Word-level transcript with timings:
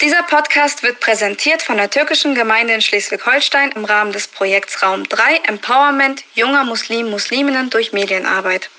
Dieser 0.00 0.22
Podcast 0.22 0.82
wird 0.82 0.98
präsentiert 1.00 1.60
von 1.60 1.76
der 1.76 1.90
türkischen 1.90 2.34
Gemeinde 2.34 2.72
in 2.72 2.80
Schleswig-Holstein 2.80 3.72
im 3.72 3.84
Rahmen 3.84 4.12
des 4.12 4.28
Projekts 4.28 4.82
Raum 4.82 5.06
3 5.06 5.42
Empowerment 5.46 6.24
junger 6.32 6.64
Muslim-Musliminnen 6.64 7.68
durch 7.68 7.92
Medienarbeit. 7.92 8.70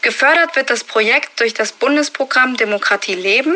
Gefördert 0.00 0.56
wird 0.56 0.70
das 0.70 0.82
Projekt 0.82 1.40
durch 1.40 1.52
das 1.52 1.72
Bundesprogramm 1.72 2.56
Demokratie 2.56 3.12
Leben 3.14 3.54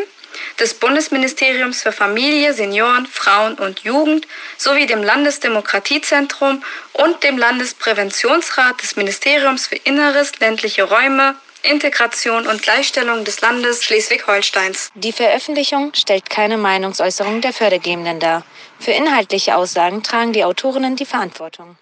des 0.59 0.75
Bundesministeriums 0.75 1.81
für 1.81 1.91
Familie, 1.91 2.53
Senioren, 2.53 3.07
Frauen 3.07 3.55
und 3.55 3.79
Jugend 3.79 4.27
sowie 4.59 4.85
dem 4.85 5.01
Landesdemokratiezentrum 5.01 6.63
und 6.93 7.23
dem 7.23 7.39
Landespräventionsrat 7.39 8.83
des 8.83 8.95
Ministeriums 8.95 9.65
für 9.65 9.77
Inneres, 9.77 10.37
ländliche 10.37 10.83
Räume, 10.83 11.35
Integration 11.63 12.47
und 12.47 12.61
Gleichstellung 12.61 13.23
des 13.23 13.41
Landes 13.41 13.83
Schleswig-Holsteins. 13.83 14.91
Die 14.95 15.11
Veröffentlichung 15.11 15.91
stellt 15.93 16.29
keine 16.29 16.57
Meinungsäußerung 16.57 17.41
der 17.41 17.53
Fördergebenden 17.53 18.19
dar. 18.19 18.43
Für 18.79 18.91
inhaltliche 18.91 19.55
Aussagen 19.55 20.03
tragen 20.03 20.33
die 20.33 20.43
Autorinnen 20.43 20.95
die 20.95 21.05
Verantwortung. 21.05 21.75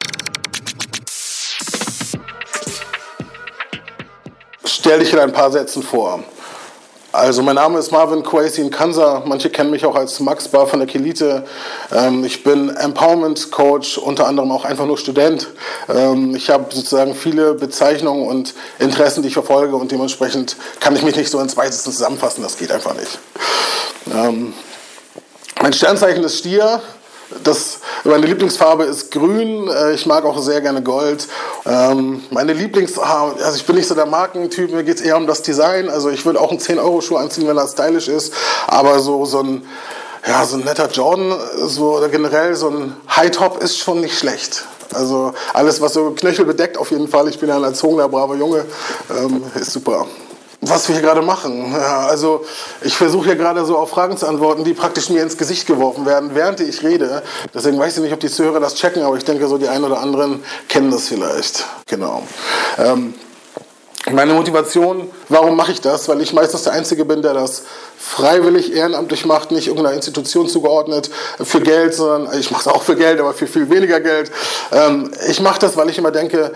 Stell 4.65 4.99
dich 4.99 5.13
in 5.13 5.20
ein 5.20 5.31
paar 5.31 5.51
Sätzen 5.51 5.84
vor. 5.84 6.23
Also 7.15 7.43
mein 7.43 7.55
Name 7.55 7.79
ist 7.79 7.93
Marvin 7.93 8.23
Kwesi 8.23 8.69
Kansa. 8.69 9.23
Manche 9.25 9.49
kennen 9.49 9.71
mich 9.71 9.85
auch 9.85 9.95
als 9.95 10.19
Max 10.19 10.49
Bar 10.49 10.67
von 10.67 10.79
der 10.79 10.87
Kelite. 10.87 11.45
Ähm, 11.93 12.25
ich 12.25 12.43
bin 12.43 12.69
Empowerment 12.75 13.51
Coach, 13.51 13.97
unter 13.97 14.27
anderem 14.27 14.51
auch 14.51 14.65
einfach 14.65 14.85
nur 14.85 14.97
Student. 14.97 15.47
Ähm, 15.87 16.35
ich 16.35 16.49
habe 16.49 16.65
sozusagen 16.75 17.15
viele 17.15 17.53
Bezeichnungen 17.53 18.27
und 18.27 18.53
Interessen, 18.79 19.21
die 19.21 19.29
ich 19.29 19.33
verfolge 19.33 19.77
und 19.77 19.93
dementsprechend 19.93 20.57
kann 20.81 20.93
ich 20.93 21.03
mich 21.03 21.15
nicht 21.15 21.31
so 21.31 21.39
ins 21.39 21.55
Weitesten 21.55 21.91
zusammenfassen. 21.91 22.43
Das 22.43 22.57
geht 22.57 22.71
einfach 22.71 22.93
nicht. 22.95 23.17
Ähm, 24.13 24.53
mein 25.61 25.71
Sternzeichen 25.71 26.23
ist 26.25 26.39
Stier. 26.39 26.81
Das, 27.44 27.80
meine 28.03 28.25
Lieblingsfarbe 28.25 28.85
ist 28.85 29.12
grün. 29.12 29.68
Äh, 29.68 29.93
ich 29.93 30.05
mag 30.05 30.26
auch 30.26 30.40
sehr 30.40 30.62
gerne 30.62 30.82
Gold. 30.82 31.27
Ähm, 31.65 32.23
meine 32.32 32.54
Lieblings... 32.54 32.98
Also 32.98 33.57
ich 33.57 33.65
bin 33.65 33.76
nicht 33.76 33.87
so 33.87 33.96
der 33.96 34.05
Markentyp, 34.05 34.71
mir 34.71 34.84
geht 34.84 34.98
es 34.98 35.01
eher 35.01 35.18
um 35.18 35.27
das 35.27 35.41
Design. 35.41 35.90
Also 35.90 36.09
ich 36.09 36.26
würde 36.26 36.40
auch 36.40 36.49
einen 36.49 36.59
10-Euro-Schuh 36.59 37.18
anziehen, 37.18 37.48
wenn 37.48 37.57
er 37.57 37.68
stylisch 37.68 38.07
ist. 38.07 38.34
Aber 38.68 38.99
so, 38.99 39.26
so 39.26 39.41
ein... 39.41 39.65
Ja, 40.27 40.43
so 40.43 40.57
ein 40.57 40.63
netter 40.63 40.90
Jordan, 40.90 41.37
so, 41.68 41.98
oder 41.98 42.09
generell 42.09 42.55
so 42.55 42.70
ein 42.70 42.96
High-Top 43.15 43.62
ist 43.62 43.77
schon 43.77 44.02
nicht 44.02 44.18
schlecht. 44.18 44.65
Also 44.91 45.34
alles, 45.54 45.81
was 45.81 45.93
so 45.93 46.12
Knöchel 46.12 46.46
bedeckt, 46.46 46.79
auf 46.79 46.90
jeden 46.90 47.07
Fall. 47.07 47.27
Ich 47.27 47.37
bin 47.37 47.49
ja 47.49 47.57
ein 47.57 47.63
erzogener, 47.63 48.09
braver 48.09 48.35
Junge, 48.35 48.65
ähm, 49.12 49.43
ist 49.54 49.71
super 49.71 50.07
was 50.61 50.87
wir 50.87 50.95
hier 50.95 51.03
gerade 51.03 51.21
machen. 51.21 51.73
Ja, 51.73 52.07
also 52.07 52.45
ich 52.81 52.95
versuche 52.95 53.25
hier 53.25 53.35
gerade 53.35 53.65
so 53.65 53.77
auf 53.77 53.89
Fragen 53.89 54.17
zu 54.17 54.27
antworten, 54.27 54.63
die 54.63 54.73
praktisch 54.73 55.09
mir 55.09 55.21
ins 55.21 55.37
Gesicht 55.37 55.67
geworfen 55.67 56.05
werden, 56.05 56.31
während 56.34 56.59
ich 56.59 56.84
rede. 56.84 57.23
Deswegen 57.53 57.77
weiß 57.77 57.97
ich 57.97 58.03
nicht, 58.03 58.13
ob 58.13 58.20
die 58.20 58.29
Zuhörer 58.29 58.59
das 58.59 58.75
checken, 58.75 59.03
aber 59.03 59.17
ich 59.17 59.25
denke, 59.25 59.47
so 59.47 59.57
die 59.57 59.67
einen 59.67 59.84
oder 59.84 59.99
anderen 59.99 60.43
kennen 60.67 60.91
das 60.91 61.07
vielleicht. 61.07 61.65
Genau. 61.87 62.23
Ähm, 62.77 63.13
meine 64.12 64.34
Motivation, 64.34 65.09
warum 65.29 65.56
mache 65.56 65.72
ich 65.72 65.81
das? 65.81 66.07
Weil 66.07 66.22
ich 66.22 66.31
meistens 66.31 66.62
der 66.62 66.73
Einzige 66.73 67.06
bin, 67.06 67.23
der 67.23 67.34
das 67.34 67.63
freiwillig 67.97 68.72
ehrenamtlich 68.72 69.25
macht, 69.25 69.51
nicht 69.51 69.66
irgendeiner 69.66 69.95
Institution 69.95 70.47
zugeordnet 70.47 71.09
für 71.44 71.59
Geld, 71.59 71.95
sondern 71.95 72.40
ich 72.40 72.51
mache 72.51 72.62
es 72.62 72.67
auch 72.67 72.84
für 72.84 72.95
Geld, 72.95 73.19
aber 73.19 73.34
für 73.34 73.47
viel 73.47 73.67
weniger 73.72 74.00
Geld. 74.00 74.31
Ähm, 74.72 75.12
ich 75.28 75.41
mache 75.41 75.59
das, 75.59 75.75
weil 75.75 75.90
ich 75.90 75.97
immer 75.97 76.12
denke, 76.12 76.51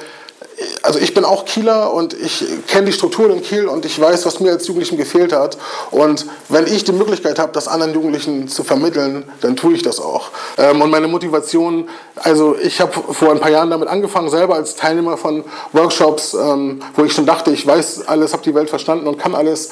also 0.82 1.00
ich 1.00 1.14
bin 1.14 1.26
auch 1.26 1.46
Kieler 1.46 1.94
und 1.94 2.14
ich 2.14 2.46
kenne 2.68 2.88
die 2.88 2.94
Strukturen 2.94 3.32
in 3.32 3.42
Kiel 3.42 3.68
und 3.68 3.86
ich 3.86 4.00
weiß, 4.00 4.26
was 4.26 4.40
mir 4.40 4.52
als 4.52 4.68
Jugendlichen 4.68 4.98
gefehlt 4.98 5.34
hat. 5.34 5.58
Und 5.92 6.26
wenn 6.50 6.68
ich 6.68 6.84
die 6.84 6.92
Möglichkeit 6.92 7.40
habe, 7.40 7.52
das 7.54 7.68
anderen 7.68 7.94
Jugendlichen 7.94 8.48
zu 8.48 8.64
vermitteln, 8.64 9.24
dann 9.42 9.56
tue 9.56 9.74
ich 9.74 9.84
das 9.84 10.00
auch. 10.00 10.30
Ähm, 10.58 10.82
und 10.82 10.90
meine 10.90 11.08
Motivation, 11.08 11.90
also 12.16 12.56
ich 12.58 12.82
habe 12.82 12.92
vor 13.14 13.32
ein 13.32 13.40
paar 13.40 13.52
Jahren 13.52 13.70
damit 13.70 13.88
angefangen, 13.88 14.30
selber 14.30 14.56
als 14.56 14.76
Teilnehmer 14.76 15.18
von 15.18 15.44
Workshops, 15.74 16.34
ähm, 16.34 16.82
wo 16.96 17.04
ich 17.04 17.14
schon 17.14 17.26
dachte, 17.26 17.52
ich 17.52 17.66
weiß 17.66 18.08
alles, 18.08 18.34
habe 18.34 18.44
die 18.44 18.56
Welt 18.56 18.70
verstanden 18.70 19.08
und 19.08 19.18
kann 19.18 19.36
alles. 19.36 19.70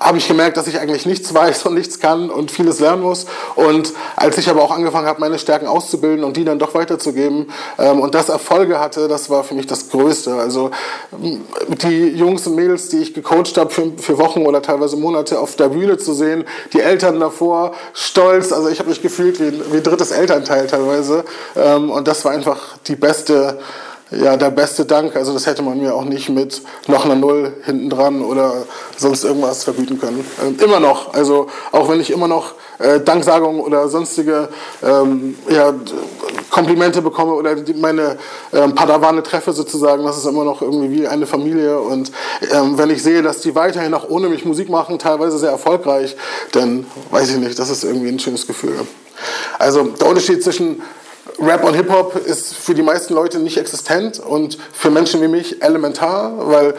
Habe 0.00 0.18
ich 0.18 0.26
gemerkt, 0.26 0.56
dass 0.56 0.66
ich 0.66 0.80
eigentlich 0.80 1.06
nichts 1.06 1.32
weiß 1.32 1.66
und 1.66 1.74
nichts 1.74 2.00
kann 2.00 2.28
und 2.28 2.50
vieles 2.50 2.80
lernen 2.80 3.02
muss. 3.02 3.26
Und 3.54 3.92
als 4.16 4.36
ich 4.38 4.50
aber 4.50 4.62
auch 4.62 4.72
angefangen 4.72 5.06
habe, 5.06 5.20
meine 5.20 5.38
Stärken 5.38 5.66
auszubilden 5.66 6.24
und 6.24 6.36
die 6.36 6.44
dann 6.44 6.58
doch 6.58 6.74
weiterzugeben 6.74 7.46
ähm, 7.78 8.00
und 8.00 8.14
das 8.14 8.28
Erfolge 8.28 8.80
hatte, 8.80 9.08
das 9.08 9.30
war 9.30 9.44
für 9.44 9.54
mich 9.54 9.66
das 9.66 9.90
Größte. 9.90 10.34
Also 10.34 10.72
die 11.12 12.08
Jungs 12.08 12.46
und 12.46 12.56
Mädels, 12.56 12.88
die 12.88 12.98
ich 12.98 13.14
gecoacht 13.14 13.56
habe 13.56 13.70
für, 13.70 13.92
für 13.96 14.18
Wochen 14.18 14.44
oder 14.46 14.62
teilweise 14.62 14.96
Monate 14.96 15.38
auf 15.38 15.54
der 15.56 15.68
Bühne 15.68 15.96
zu 15.96 16.12
sehen, 16.12 16.44
die 16.72 16.80
Eltern 16.80 17.20
davor, 17.20 17.72
stolz, 17.92 18.52
also 18.52 18.68
ich 18.68 18.80
habe 18.80 18.88
mich 18.88 19.00
gefühlt 19.00 19.40
wie, 19.40 19.72
wie 19.72 19.80
drittes 19.80 20.10
Elternteil 20.10 20.66
teilweise. 20.66 21.24
Ähm, 21.56 21.90
und 21.90 22.08
das 22.08 22.24
war 22.24 22.32
einfach 22.32 22.78
die 22.86 22.96
beste 22.96 23.58
ja, 24.10 24.36
der 24.36 24.50
beste 24.50 24.84
Dank. 24.84 25.16
Also 25.16 25.32
das 25.32 25.46
hätte 25.46 25.62
man 25.62 25.78
mir 25.78 25.94
auch 25.94 26.04
nicht 26.04 26.28
mit 26.28 26.62
noch 26.88 27.04
einer 27.04 27.14
Null 27.14 27.52
hinten 27.64 27.90
dran 27.90 28.22
oder 28.22 28.64
sonst 28.96 29.24
irgendwas 29.24 29.64
verbieten 29.64 29.98
können. 29.98 30.24
Ähm, 30.44 30.56
immer 30.62 30.80
noch. 30.80 31.14
Also 31.14 31.48
auch 31.72 31.88
wenn 31.88 32.00
ich 32.00 32.10
immer 32.10 32.28
noch 32.28 32.54
äh, 32.78 33.00
Danksagungen 33.00 33.60
oder 33.60 33.88
sonstige 33.88 34.48
ähm, 34.82 35.36
ja, 35.48 35.74
Komplimente 36.50 37.02
bekomme 37.02 37.32
oder 37.32 37.56
die, 37.56 37.74
meine 37.74 38.18
ähm, 38.52 38.74
Padawane 38.74 39.22
treffe 39.22 39.52
sozusagen, 39.52 40.04
das 40.04 40.18
ist 40.18 40.26
immer 40.26 40.44
noch 40.44 40.62
irgendwie 40.62 40.90
wie 40.90 41.08
eine 41.08 41.26
Familie. 41.26 41.78
Und 41.80 42.12
ähm, 42.52 42.76
wenn 42.78 42.90
ich 42.90 43.02
sehe, 43.02 43.22
dass 43.22 43.40
die 43.40 43.54
weiterhin 43.54 43.94
auch 43.94 44.08
ohne 44.08 44.28
mich 44.28 44.44
Musik 44.44 44.68
machen, 44.68 44.98
teilweise 44.98 45.38
sehr 45.38 45.50
erfolgreich, 45.50 46.16
dann 46.52 46.86
weiß 47.10 47.30
ich 47.30 47.36
nicht, 47.38 47.58
das 47.58 47.70
ist 47.70 47.84
irgendwie 47.84 48.08
ein 48.08 48.18
schönes 48.18 48.46
Gefühl. 48.46 48.74
Also 49.58 49.84
der 49.84 50.08
Unterschied 50.08 50.42
zwischen 50.42 50.82
Rap 51.38 51.64
und 51.64 51.74
Hip-Hop 51.74 52.16
ist 52.26 52.54
für 52.54 52.74
die 52.74 52.82
meisten 52.82 53.14
Leute 53.14 53.38
nicht 53.38 53.56
existent 53.56 54.20
und 54.20 54.58
für 54.72 54.90
Menschen 54.90 55.22
wie 55.22 55.28
mich 55.28 55.62
elementar, 55.62 56.32
weil 56.48 56.74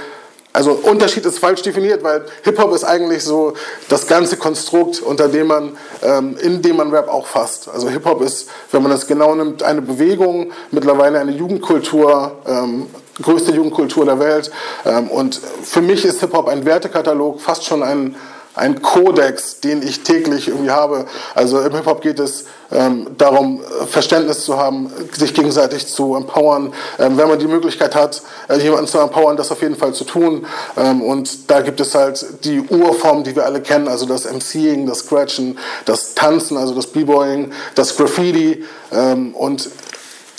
also 0.55 0.71
Unterschied 0.71 1.25
ist 1.25 1.39
falsch 1.39 1.63
definiert, 1.63 2.01
weil 2.01 2.23
Hip-Hop 2.43 2.73
ist 2.73 2.85
eigentlich 2.85 3.25
so 3.25 3.55
das 3.89 4.07
ganze 4.07 4.37
Konstrukt, 4.37 5.01
unter 5.01 5.27
dem 5.27 5.47
man, 5.47 5.77
ähm, 6.01 6.37
in 6.41 6.61
dem 6.61 6.77
man 6.77 6.91
Rap 6.91 7.09
auch 7.09 7.27
fasst. 7.27 7.67
Also 7.67 7.89
Hip-Hop 7.89 8.21
ist, 8.21 8.47
wenn 8.71 8.81
man 8.81 8.89
das 8.89 9.05
genau 9.05 9.35
nimmt, 9.35 9.63
eine 9.63 9.81
Bewegung, 9.81 10.53
mittlerweile 10.71 11.19
eine 11.19 11.33
Jugendkultur, 11.33 12.37
ähm, 12.47 12.85
größte 13.21 13.51
Jugendkultur 13.51 14.05
der 14.05 14.17
Welt. 14.19 14.49
Ähm, 14.85 15.09
und 15.09 15.41
für 15.63 15.81
mich 15.81 16.05
ist 16.05 16.21
Hip-Hop 16.21 16.47
ein 16.47 16.63
Wertekatalog, 16.63 17.41
fast 17.41 17.65
schon 17.65 17.83
ein 17.83 18.15
ein 18.55 18.81
Kodex, 18.81 19.59
den 19.59 19.81
ich 19.81 20.03
täglich 20.03 20.47
irgendwie 20.47 20.71
habe. 20.71 21.05
Also 21.33 21.59
im 21.59 21.73
Hip-Hop 21.75 22.01
geht 22.01 22.19
es 22.19 22.45
ähm, 22.71 23.07
darum, 23.17 23.61
Verständnis 23.87 24.45
zu 24.45 24.57
haben, 24.57 24.91
sich 25.11 25.33
gegenseitig 25.33 25.87
zu 25.87 26.15
empowern. 26.15 26.73
Ähm, 26.97 27.17
wenn 27.17 27.27
man 27.27 27.39
die 27.39 27.47
Möglichkeit 27.47 27.95
hat, 27.95 28.21
äh, 28.47 28.57
jemanden 28.57 28.87
zu 28.87 28.97
empowern, 28.97 29.37
das 29.37 29.51
auf 29.51 29.61
jeden 29.61 29.75
Fall 29.75 29.93
zu 29.93 30.05
tun. 30.05 30.45
Ähm, 30.77 31.01
und 31.01 31.51
da 31.51 31.61
gibt 31.61 31.79
es 31.79 31.93
halt 31.95 32.25
die 32.43 32.61
Urform, 32.61 33.23
die 33.23 33.35
wir 33.35 33.45
alle 33.45 33.61
kennen, 33.61 33.87
also 33.87 34.05
das 34.05 34.25
MCing, 34.25 34.85
das 34.85 34.99
Scratchen, 34.99 35.59
das 35.85 36.15
Tanzen, 36.15 36.57
also 36.57 36.73
das 36.73 36.87
B-Boying, 36.87 37.51
das 37.75 37.95
Graffiti. 37.95 38.63
Ähm, 38.91 39.35
und 39.35 39.69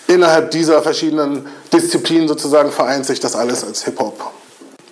innerhalb 0.08 0.50
dieser 0.50 0.82
verschiedenen 0.82 1.46
Disziplinen 1.72 2.28
sozusagen 2.28 2.70
vereint 2.70 3.06
sich 3.06 3.20
das 3.20 3.36
alles 3.36 3.64
als 3.64 3.84
Hip-Hop. 3.84 4.32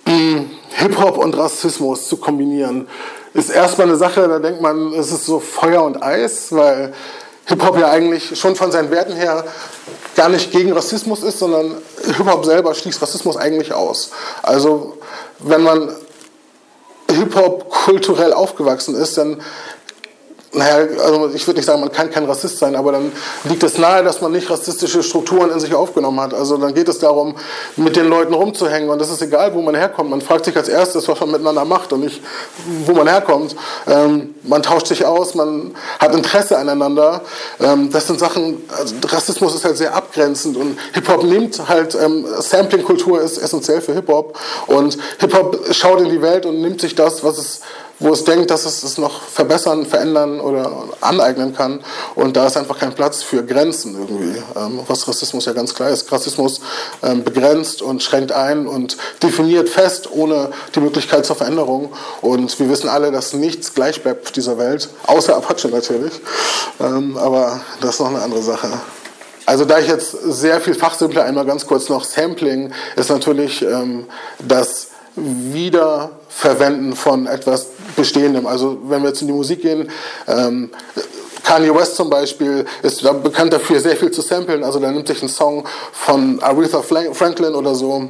Mm. 0.05 0.41
Hip-Hop 0.77 1.17
und 1.17 1.37
Rassismus 1.37 2.07
zu 2.07 2.17
kombinieren, 2.17 2.87
ist 3.33 3.49
erstmal 3.49 3.87
eine 3.87 3.97
Sache, 3.97 4.27
da 4.27 4.39
denkt 4.39 4.61
man, 4.61 4.93
es 4.93 5.11
ist 5.11 5.25
so 5.25 5.39
Feuer 5.39 5.83
und 5.83 6.01
Eis, 6.01 6.51
weil 6.51 6.93
Hip-Hop 7.45 7.77
ja 7.77 7.89
eigentlich 7.89 8.37
schon 8.39 8.55
von 8.55 8.71
seinen 8.71 8.91
Werten 8.91 9.13
her 9.13 9.45
gar 10.15 10.29
nicht 10.29 10.51
gegen 10.51 10.71
Rassismus 10.73 11.23
ist, 11.23 11.39
sondern 11.39 11.77
Hip-Hop 12.05 12.45
selber 12.45 12.73
schließt 12.73 13.01
Rassismus 13.01 13.37
eigentlich 13.37 13.73
aus. 13.73 14.11
Also 14.41 14.97
wenn 15.39 15.63
man 15.63 15.95
Hip-Hop 17.09 17.69
kulturell 17.69 18.33
aufgewachsen 18.33 18.95
ist, 18.95 19.17
dann 19.17 19.41
naja, 20.55 20.87
also 21.03 21.31
ich 21.33 21.45
würde 21.47 21.59
nicht 21.59 21.65
sagen, 21.65 21.81
man 21.81 21.91
kann 21.91 22.09
kein 22.09 22.25
Rassist 22.25 22.59
sein, 22.59 22.75
aber 22.75 22.93
dann 22.93 23.11
liegt 23.43 23.63
es 23.63 23.77
nahe, 23.77 24.03
dass 24.03 24.21
man 24.21 24.31
nicht 24.31 24.49
rassistische 24.49 25.03
Strukturen 25.03 25.51
in 25.51 25.59
sich 25.59 25.73
aufgenommen 25.73 26.19
hat. 26.19 26.33
Also 26.33 26.57
dann 26.57 26.73
geht 26.73 26.87
es 26.87 26.99
darum, 26.99 27.35
mit 27.75 27.95
den 27.95 28.07
Leuten 28.07 28.33
rumzuhängen 28.33 28.89
und 28.89 28.99
das 28.99 29.09
ist 29.09 29.21
egal, 29.21 29.53
wo 29.53 29.61
man 29.61 29.75
herkommt. 29.75 30.09
Man 30.09 30.21
fragt 30.21 30.45
sich 30.45 30.55
als 30.55 30.69
erstes, 30.69 31.07
was 31.07 31.19
man 31.19 31.31
miteinander 31.31 31.65
macht 31.65 31.91
und 31.93 32.01
nicht, 32.01 32.21
wo 32.85 32.93
man 32.93 33.07
herkommt. 33.07 33.55
Ähm, 33.87 34.35
man 34.43 34.63
tauscht 34.63 34.87
sich 34.87 35.05
aus, 35.05 35.35
man 35.35 35.75
hat 35.99 36.15
Interesse 36.15 36.57
aneinander. 36.57 37.21
Ähm, 37.59 37.91
das 37.91 38.07
sind 38.07 38.19
Sachen, 38.19 38.63
also 38.77 38.95
Rassismus 39.05 39.55
ist 39.55 39.65
halt 39.65 39.77
sehr 39.77 39.93
abgrenzend 39.93 40.57
und 40.57 40.77
Hip-Hop 40.93 41.23
nimmt 41.23 41.67
halt, 41.67 41.95
ähm, 41.95 42.25
Sampling-Kultur 42.39 43.21
ist 43.21 43.37
essentiell 43.37 43.81
für 43.81 43.93
Hip-Hop 43.93 44.37
und 44.67 44.97
Hip-Hop 45.19 45.65
schaut 45.71 45.99
in 46.01 46.09
die 46.09 46.21
Welt 46.21 46.45
und 46.45 46.61
nimmt 46.61 46.79
sich 46.79 46.95
das, 46.95 47.23
was 47.23 47.37
es 47.37 47.61
wo 47.99 48.11
es 48.11 48.23
denkt, 48.23 48.51
dass 48.51 48.65
es 48.65 48.83
es 48.83 48.97
noch 48.97 49.21
verbessern, 49.21 49.85
verändern 49.85 50.39
oder 50.39 50.71
aneignen 51.01 51.55
kann. 51.55 51.81
Und 52.15 52.35
da 52.35 52.47
ist 52.47 52.57
einfach 52.57 52.77
kein 52.77 52.93
Platz 52.93 53.23
für 53.23 53.43
Grenzen 53.43 53.95
irgendwie, 53.95 54.41
ähm, 54.55 54.81
was 54.87 55.07
Rassismus 55.07 55.45
ja 55.45 55.53
ganz 55.53 55.73
klar 55.73 55.89
ist. 55.89 56.11
Rassismus 56.11 56.59
ähm, 57.03 57.23
begrenzt 57.23 57.81
und 57.81 58.03
schränkt 58.03 58.31
ein 58.31 58.67
und 58.67 58.97
definiert 59.23 59.69
fest, 59.69 60.09
ohne 60.11 60.51
die 60.73 60.81
Möglichkeit 60.81 61.25
zur 61.25 61.35
Veränderung. 61.35 61.93
Und 62.21 62.59
wir 62.59 62.69
wissen 62.69 62.89
alle, 62.89 63.11
dass 63.11 63.33
nichts 63.33 63.73
gleich 63.73 64.03
bleibt 64.03 64.25
auf 64.25 64.31
dieser 64.31 64.57
Welt, 64.57 64.89
außer 65.07 65.35
Apache 65.35 65.69
natürlich. 65.69 66.13
Ähm, 66.79 67.17
aber 67.17 67.61
das 67.81 67.95
ist 67.95 67.99
noch 68.01 68.09
eine 68.09 68.21
andere 68.21 68.41
Sache. 68.41 68.69
Also 69.45 69.63
da 69.63 69.79
ich 69.79 69.87
jetzt 69.87 70.11
sehr 70.11 70.59
viel 70.59 70.73
fachsimpler 70.73 71.23
einmal 71.23 71.45
ganz 71.45 71.67
kurz 71.67 71.87
noch 71.87 72.03
Sampling 72.03 72.73
ist 72.95 73.09
natürlich 73.09 73.61
ähm, 73.61 74.05
das 74.39 74.87
Wiederverwenden 76.35 76.95
von 76.95 77.27
etwas 77.27 77.67
Bestehendem. 77.95 78.45
Also 78.45 78.77
wenn 78.85 79.01
wir 79.01 79.09
jetzt 79.09 79.21
in 79.21 79.27
die 79.27 79.33
Musik 79.33 79.61
gehen, 79.61 79.89
ähm, 80.27 80.69
Kanye 81.43 81.73
West 81.75 81.95
zum 81.95 82.09
Beispiel 82.09 82.65
ist 82.81 83.05
da 83.05 83.13
bekannt 83.13 83.53
dafür, 83.53 83.79
sehr 83.79 83.95
viel 83.95 84.11
zu 84.11 84.21
samplen. 84.21 84.63
Also 84.63 84.79
der 84.79 84.91
nimmt 84.91 85.07
sich 85.07 85.19
einen 85.21 85.29
Song 85.29 85.63
von 85.91 86.41
Aretha 86.41 86.81
Franklin 86.81 87.53
oder 87.53 87.75
so 87.75 88.09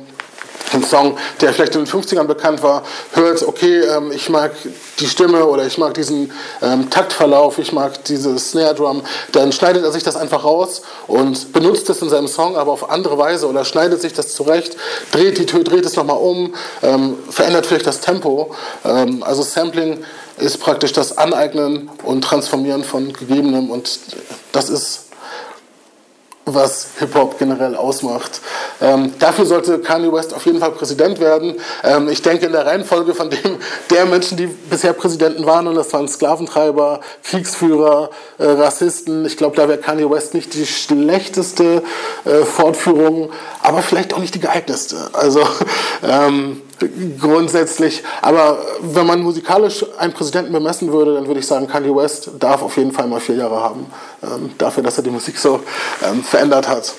ein 0.76 0.84
Song, 0.84 1.18
der 1.42 1.54
vielleicht 1.54 1.76
in 1.76 1.86
den 1.86 1.92
50ern 1.92 2.26
bekannt 2.26 2.62
war, 2.64 2.84
hört, 3.14 3.42
okay, 3.48 3.82
ähm, 3.82 4.12
ich 4.12 4.30
mag 4.30 4.52
die 5.00 5.08
Stimme 5.08 5.46
oder 5.46 5.66
ich 5.66 5.78
mag 5.78 5.94
diesen 5.94 6.32
ähm, 6.62 6.90
Taktverlauf, 6.90 7.58
ich 7.58 7.72
mag 7.72 8.04
diese 8.06 8.38
Snare 8.38 8.76
Drum, 8.76 9.02
dann 9.32 9.52
schneidet 9.52 9.84
er 9.84 9.92
sich 9.92 10.04
das 10.04 10.16
einfach 10.16 10.44
raus 10.44 10.82
und 11.08 11.54
benutzt 11.54 11.90
es 11.90 12.02
in 12.02 12.10
seinem 12.10 12.28
Song, 12.28 12.56
aber 12.56 12.72
auf 12.72 12.90
andere 12.90 13.18
Weise 13.18 13.48
oder 13.48 13.66
schneidet 13.66 14.02
sich 14.02 14.14
das 14.14 14.34
zurecht, 14.34 14.78
dreht, 15.12 15.38
die, 15.38 15.46
dreht 15.46 15.86
es 15.86 15.96
nochmal 15.96 16.18
um, 16.18 16.54
ähm, 16.84 17.18
verändert 17.30 17.66
vielleicht 17.66 17.88
das 17.88 18.02
Tempo. 18.02 18.54
Ähm, 18.84 19.24
also 19.24 19.42
Sampling 19.42 20.04
ist 20.38 20.60
praktisch 20.60 20.94
das 20.94 21.18
Aneignen 21.18 21.90
und 22.04 22.24
Transformieren 22.24 22.84
von 22.84 23.14
Gegebenem 23.14 23.70
und 23.70 24.00
das 24.52 24.70
ist 24.70 25.05
was 26.46 26.90
Hip-Hop 27.00 27.40
generell 27.40 27.76
ausmacht. 27.76 28.40
Ähm, 28.80 29.14
dafür 29.20 29.46
sollte 29.46 29.80
Kanye 29.80 30.12
West 30.12 30.34
auf 30.34 30.46
jeden 30.46 30.60
Fall 30.60 30.72
Präsident 30.72 31.20
werden. 31.20 31.56
Ähm, 31.84 32.08
ich 32.08 32.22
denke 32.22 32.46
in 32.46 32.52
der 32.52 32.66
Reihenfolge 32.66 33.16
von 33.16 33.30
dem 33.30 33.58
der 33.90 34.06
Menschen, 34.06 34.38
die 34.38 34.48
bisher 34.48 34.94
Präsidenten 34.94 35.46
waren, 35.46 35.68
und 35.68 35.76
das 35.76 35.92
waren 35.94 36.08
Sklaventreiber, 36.08 37.02
Kriegsführer, 37.24 38.12
äh, 38.38 38.46
Rassisten. 38.46 39.26
Ich 39.26 39.38
glaube, 39.38 39.56
da 39.56 39.68
wäre 39.68 39.80
Kanye 39.80 40.10
West 40.10 40.34
nicht 40.34 40.54
die 40.54 40.66
schlechteste 40.66 41.82
äh, 42.26 42.46
Fortführung, 42.46 43.32
aber 43.62 43.82
vielleicht 43.82 44.14
auch 44.14 44.20
nicht 44.20 44.36
die 44.36 44.40
geeignetste. 44.40 44.98
Also 45.14 45.42
ähm, 46.04 46.62
grundsätzlich. 47.20 48.04
Aber 48.22 48.58
wenn 48.82 49.06
man 49.06 49.22
musikalisch 49.22 49.86
einen 49.98 50.14
Präsidenten 50.14 50.52
bemessen 50.52 50.92
würde, 50.92 51.14
dann 51.14 51.28
würde 51.28 51.40
ich 51.40 51.48
sagen, 51.48 51.68
Kanye 51.68 51.96
West 51.96 52.32
darf 52.40 52.62
auf 52.62 52.78
jeden 52.78 52.92
Fall 52.92 53.08
mal 53.08 53.20
vier 53.20 53.36
Jahre 53.36 53.62
haben. 53.62 53.86
Ähm, 54.24 54.52
dafür, 54.58 54.84
dass 54.84 54.98
er 54.98 55.04
die 55.04 55.12
Musik 55.12 55.38
so 55.38 55.62
ähm, 56.04 56.24
verändert 56.24 56.68
hat. 56.68 56.94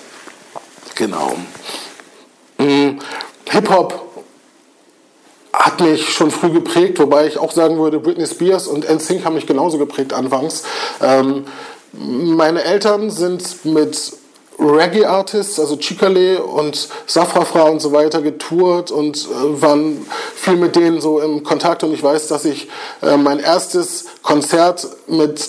Genau. 0.95 1.37
Mhm. 2.59 2.99
Hip-Hop 3.49 4.07
hat 5.53 5.81
mich 5.81 6.09
schon 6.11 6.31
früh 6.31 6.51
geprägt, 6.51 6.99
wobei 6.99 7.27
ich 7.27 7.39
auch 7.39 7.53
sagen 7.53 7.79
würde, 7.79 7.99
Britney 7.99 8.27
Spears 8.27 8.67
und 8.67 8.89
NSYNC 8.89 9.25
haben 9.25 9.35
mich 9.35 9.47
genauso 9.47 9.79
geprägt 9.79 10.13
anfangs. 10.13 10.65
Ähm, 11.03 11.47
meine 11.93 12.63
Eltern 12.63 13.11
sind 13.11 13.65
mit 13.65 14.13
Reggae-Artists, 14.59 15.61
also 15.61 15.77
Chikale 15.77 16.43
und 16.43 16.89
Safrafra 17.07 17.65
und 17.65 17.81
so 17.81 17.93
weiter 17.93 18.23
getourt 18.23 18.91
und 18.91 19.19
äh, 19.19 19.63
waren 19.63 20.07
viel 20.35 20.57
mit 20.57 20.77
denen 20.77 21.01
so 21.01 21.21
im 21.21 21.43
Kontakt 21.43 21.85
und 21.85 21.93
ich 21.93 22.03
weiß, 22.03 22.29
dass 22.29 22.45
ich 22.45 22.69
äh, 23.03 23.17
mein 23.17 23.39
erstes 23.39 24.07
Konzert 24.23 24.89
mit 25.09 25.41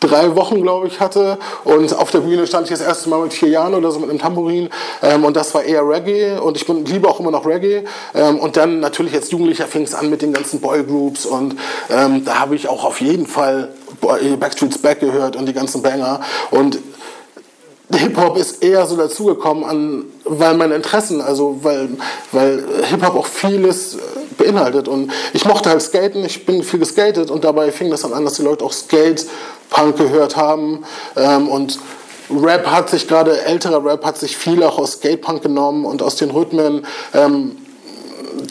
drei 0.00 0.36
Wochen, 0.36 0.62
glaube 0.62 0.86
ich, 0.86 1.00
hatte. 1.00 1.38
Und 1.64 1.96
auf 1.96 2.10
der 2.10 2.20
Bühne 2.20 2.46
stand 2.46 2.64
ich 2.64 2.70
das 2.70 2.80
erste 2.80 3.08
Mal 3.08 3.22
mit 3.22 3.32
vier 3.32 3.48
Jahren 3.48 3.74
oder 3.74 3.90
so 3.90 3.98
mit 3.98 4.10
einem 4.10 4.18
Tambourin. 4.18 4.68
Ähm, 5.02 5.24
und 5.24 5.36
das 5.36 5.54
war 5.54 5.62
eher 5.62 5.86
Reggae. 5.86 6.38
Und 6.38 6.56
ich 6.56 6.66
bin, 6.66 6.84
liebe 6.84 7.08
auch 7.08 7.20
immer 7.20 7.30
noch 7.30 7.46
Reggae. 7.46 7.84
Ähm, 8.14 8.38
und 8.38 8.56
dann 8.56 8.80
natürlich 8.80 9.14
als 9.14 9.30
Jugendlicher 9.30 9.66
fing 9.66 9.82
es 9.82 9.94
an 9.94 10.10
mit 10.10 10.22
den 10.22 10.32
ganzen 10.32 10.60
Boygroups. 10.60 11.26
Und 11.26 11.56
ähm, 11.90 12.24
da 12.24 12.38
habe 12.40 12.54
ich 12.54 12.68
auch 12.68 12.84
auf 12.84 13.00
jeden 13.00 13.26
Fall 13.26 13.70
Backstreet's 14.38 14.78
Back 14.78 15.00
gehört 15.00 15.36
und 15.36 15.46
die 15.46 15.52
ganzen 15.52 15.82
Banger. 15.82 16.20
Und 16.50 16.78
Hip-Hop 17.96 18.36
ist 18.36 18.62
eher 18.62 18.86
so 18.86 18.96
dazugekommen, 18.96 19.64
an, 19.64 20.04
weil 20.24 20.54
meine 20.54 20.74
Interessen, 20.74 21.20
also 21.20 21.58
weil, 21.62 21.88
weil 22.32 22.64
Hip-Hop 22.84 23.16
auch 23.16 23.26
vieles 23.26 23.94
äh, 23.94 23.98
beinhaltet. 24.36 24.88
Und 24.88 25.12
ich 25.32 25.44
mochte 25.44 25.70
halt 25.70 25.82
Skaten, 25.82 26.24
ich 26.24 26.46
bin 26.46 26.62
viel 26.62 26.80
geskatet 26.80 27.30
und 27.30 27.44
dabei 27.44 27.70
fing 27.72 27.90
das 27.90 28.02
dann 28.02 28.12
an, 28.12 28.24
dass 28.24 28.34
die 28.34 28.42
Leute 28.42 28.64
auch 28.64 28.72
Skate-Punk 28.72 29.96
gehört 29.96 30.36
haben. 30.36 30.84
Ähm, 31.16 31.48
und 31.48 31.78
Rap 32.30 32.66
hat 32.66 32.90
sich, 32.90 33.06
gerade 33.06 33.42
älterer 33.42 33.84
Rap 33.84 34.04
hat 34.04 34.18
sich 34.18 34.36
viel 34.36 34.62
auch 34.62 34.78
aus 34.78 34.92
Skate-Punk 34.94 35.42
genommen 35.42 35.84
und 35.84 36.02
aus 36.02 36.16
den 36.16 36.30
Rhythmen. 36.30 36.86
Ähm, 37.12 37.56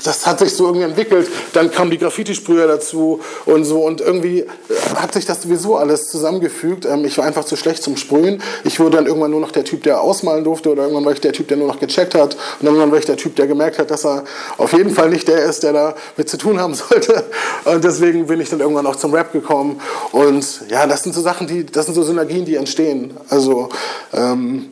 das 0.04 0.26
hat 0.26 0.40
sich 0.40 0.56
so 0.56 0.66
irgendwie 0.66 0.86
entwickelt. 0.86 1.30
Dann 1.54 1.72
kamen 1.72 1.92
die 1.92 1.98
Graffiti-Sprüher 1.98 2.68
dazu 2.68 3.22
und 3.46 3.66
so. 3.66 3.86
Und 3.86 4.02
irgendwie 4.02 4.40
äh, 4.40 4.48
hat 4.96 5.14
sich 5.14 5.26
das 5.26 5.42
sowieso 5.42 5.78
alles 5.78 6.10
zusammengefügt. 6.10 6.86
Ähm, 6.86 7.06
ich 7.06 7.18
war 7.18 7.26
einfach 7.26 7.46
zu 7.46 7.56
schlecht 7.56 7.84
zum 7.84 7.98
Sprühen. 7.98 8.42
Ich 8.64 8.80
wurde 8.80 8.98
dann 8.98 9.06
irgendwann 9.06 9.32
nur 9.32 9.40
noch 9.40 9.52
der 9.52 9.64
Typ, 9.64 9.84
der 9.84 10.02
ausmalen 10.02 10.44
durfte. 10.44 10.70
Oder 10.70 10.84
irgendwann 10.84 11.06
war 11.06 11.14
ich 11.14 11.22
der 11.22 11.34
Typ, 11.34 11.48
der 11.48 11.58
nur 11.58 11.68
noch 11.68 11.80
gecheckt 11.80 12.16
hat. 12.16 12.38
Und 12.60 12.68
irgendwann 12.68 12.92
war 12.92 13.00
ich 13.00 13.06
der 13.06 13.18
Typ, 13.18 13.36
der 13.36 13.48
gemerkt 13.48 13.80
hat, 13.80 13.92
dass 13.92 14.06
er 14.06 14.24
auf 14.58 14.74
jeden 14.74 14.92
Fall 14.92 15.10
nicht 15.10 15.28
der 15.28 15.44
ist, 15.44 15.64
der 15.64 15.74
da 15.74 15.96
mit 16.18 16.30
zu 16.30 16.38
tun 16.38 16.60
haben 16.60 16.74
sollte. 16.74 17.24
Und 17.66 17.84
deswegen 17.84 18.28
bin 18.28 18.40
ich 18.42 18.50
dann 18.50 18.60
irgendwann 18.60 18.88
auch 18.88 18.96
zum 18.96 19.14
Rap 19.14 19.32
gekommen. 19.32 19.82
Und 20.12 20.62
ja, 20.70 20.88
das 20.88 21.04
sind 21.04 21.14
so 21.14 21.22
Sachen, 21.22 21.48
die, 21.48 21.66
das 21.66 21.86
sind 21.86 21.96
so 21.96 22.04
Synergien, 22.04 22.46
die 22.46 22.56
entstehen. 22.56 23.16
Also 23.30 23.70
ähm, 24.14 24.70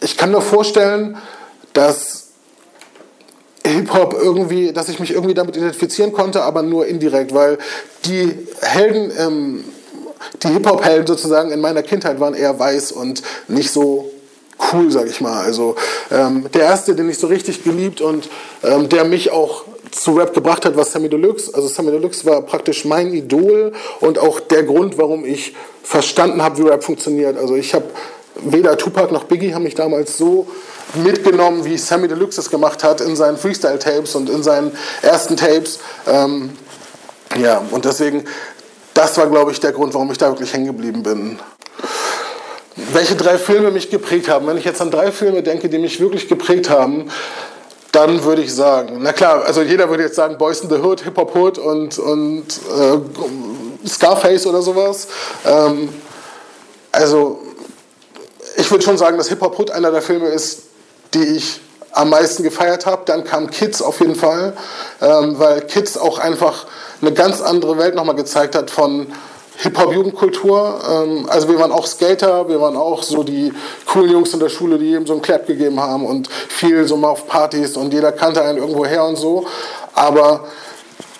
ich 0.00 0.16
kann 0.16 0.30
mir 0.30 0.40
vorstellen, 0.40 1.16
dass 1.72 2.27
Hip-Hop 3.68 4.14
irgendwie, 4.20 4.72
dass 4.72 4.88
ich 4.88 5.00
mich 5.00 5.12
irgendwie 5.12 5.34
damit 5.34 5.56
identifizieren 5.56 6.12
konnte, 6.12 6.42
aber 6.42 6.62
nur 6.62 6.86
indirekt, 6.86 7.34
weil 7.34 7.58
die 8.04 8.46
Helden, 8.60 9.12
ähm, 9.18 9.64
die 10.42 10.48
Hip-Hop-Helden 10.48 11.06
sozusagen 11.06 11.50
in 11.50 11.60
meiner 11.60 11.82
Kindheit 11.82 12.20
waren 12.20 12.34
eher 12.34 12.58
weiß 12.58 12.92
und 12.92 13.22
nicht 13.48 13.70
so 13.70 14.10
cool, 14.72 14.90
sag 14.90 15.06
ich 15.08 15.20
mal. 15.20 15.44
Also 15.44 15.76
ähm, 16.10 16.46
der 16.52 16.62
erste, 16.62 16.94
den 16.94 17.08
ich 17.08 17.18
so 17.18 17.26
richtig 17.26 17.64
geliebt 17.64 18.00
und 18.00 18.28
ähm, 18.62 18.88
der 18.88 19.04
mich 19.04 19.30
auch 19.30 19.64
zu 19.90 20.12
Rap 20.12 20.34
gebracht 20.34 20.64
hat, 20.64 20.76
war 20.76 20.84
Sammy 20.84 21.08
Deluxe. 21.08 21.54
Also 21.54 21.68
Sammy 21.68 21.90
Deluxe 21.90 22.24
war 22.24 22.42
praktisch 22.42 22.84
mein 22.84 23.12
Idol 23.12 23.72
und 24.00 24.18
auch 24.18 24.40
der 24.40 24.64
Grund, 24.64 24.98
warum 24.98 25.24
ich 25.24 25.54
verstanden 25.82 26.42
habe, 26.42 26.58
wie 26.58 26.68
Rap 26.68 26.84
funktioniert. 26.84 27.36
Also 27.38 27.56
ich 27.56 27.74
habe 27.74 27.86
weder 28.42 28.76
Tupac 28.76 29.12
noch 29.12 29.24
Biggie 29.24 29.54
haben 29.54 29.64
mich 29.64 29.74
damals 29.74 30.16
so 30.16 30.46
mitgenommen, 30.94 31.64
wie 31.64 31.76
Sammy 31.76 32.08
Deluxe 32.08 32.40
es 32.40 32.50
gemacht 32.50 32.82
hat 32.84 33.00
in 33.00 33.16
seinen 33.16 33.36
Freestyle-Tapes 33.36 34.14
und 34.14 34.30
in 34.30 34.42
seinen 34.42 34.72
ersten 35.02 35.36
Tapes. 35.36 35.80
Ähm, 36.06 36.50
ja, 37.36 37.62
und 37.70 37.84
deswegen, 37.84 38.24
das 38.94 39.16
war, 39.18 39.26
glaube 39.26 39.52
ich, 39.52 39.60
der 39.60 39.72
Grund, 39.72 39.94
warum 39.94 40.10
ich 40.10 40.18
da 40.18 40.28
wirklich 40.28 40.52
hängen 40.52 40.66
geblieben 40.66 41.02
bin. 41.02 41.38
Welche 42.92 43.16
drei 43.16 43.38
Filme 43.38 43.70
mich 43.70 43.90
geprägt 43.90 44.28
haben? 44.28 44.46
Wenn 44.46 44.56
ich 44.56 44.64
jetzt 44.64 44.80
an 44.80 44.90
drei 44.90 45.10
Filme 45.12 45.42
denke, 45.42 45.68
die 45.68 45.78
mich 45.78 46.00
wirklich 46.00 46.28
geprägt 46.28 46.70
haben, 46.70 47.10
dann 47.92 48.22
würde 48.22 48.42
ich 48.42 48.54
sagen, 48.54 48.98
na 49.00 49.12
klar, 49.12 49.44
also 49.44 49.62
jeder 49.62 49.88
würde 49.90 50.04
jetzt 50.04 50.14
sagen 50.14 50.38
Boys 50.38 50.60
in 50.60 50.68
the 50.68 50.76
Hood, 50.76 51.02
Hip 51.02 51.16
Hop 51.16 51.34
Hood 51.34 51.58
und, 51.58 51.98
und 51.98 52.44
äh, 52.44 53.88
Scarface 53.88 54.46
oder 54.46 54.62
sowas. 54.62 55.08
Ähm, 55.44 55.88
also 56.92 57.40
ich 58.68 58.72
würde 58.72 58.84
schon 58.84 58.98
sagen, 58.98 59.16
dass 59.16 59.30
Hip 59.30 59.40
Hop 59.40 59.58
Hood 59.58 59.70
einer 59.70 59.90
der 59.90 60.02
Filme 60.02 60.28
ist, 60.28 60.64
die 61.14 61.22
ich 61.22 61.62
am 61.92 62.10
meisten 62.10 62.42
gefeiert 62.42 62.84
habe. 62.84 63.00
Dann 63.06 63.24
kam 63.24 63.48
Kids 63.48 63.80
auf 63.80 64.00
jeden 64.00 64.14
Fall, 64.14 64.52
ähm, 65.00 65.38
weil 65.38 65.62
Kids 65.62 65.96
auch 65.96 66.18
einfach 66.18 66.66
eine 67.00 67.14
ganz 67.14 67.40
andere 67.40 67.78
Welt 67.78 67.94
nochmal 67.94 68.14
gezeigt 68.14 68.54
hat 68.54 68.70
von 68.70 69.06
Hip-Hop-Jugendkultur. 69.56 70.80
Ähm, 70.86 71.26
also 71.30 71.48
wir 71.48 71.58
waren 71.58 71.72
auch 71.72 71.86
Skater, 71.86 72.46
wir 72.50 72.60
waren 72.60 72.76
auch 72.76 73.02
so 73.02 73.22
die 73.22 73.54
coolen 73.86 74.10
Jungs 74.10 74.34
in 74.34 74.40
der 74.40 74.50
Schule, 74.50 74.78
die 74.78 74.92
eben 74.92 75.06
so 75.06 75.14
einen 75.14 75.22
Clap 75.22 75.46
gegeben 75.46 75.80
haben 75.80 76.04
und 76.04 76.28
viel 76.28 76.86
so 76.86 76.98
mal 76.98 77.08
auf 77.08 77.26
Partys 77.26 77.74
und 77.74 77.94
jeder 77.94 78.12
kannte 78.12 78.42
einen 78.42 78.58
irgendwo 78.58 78.84
her 78.84 79.02
und 79.06 79.16
so. 79.16 79.46
Aber 79.94 80.44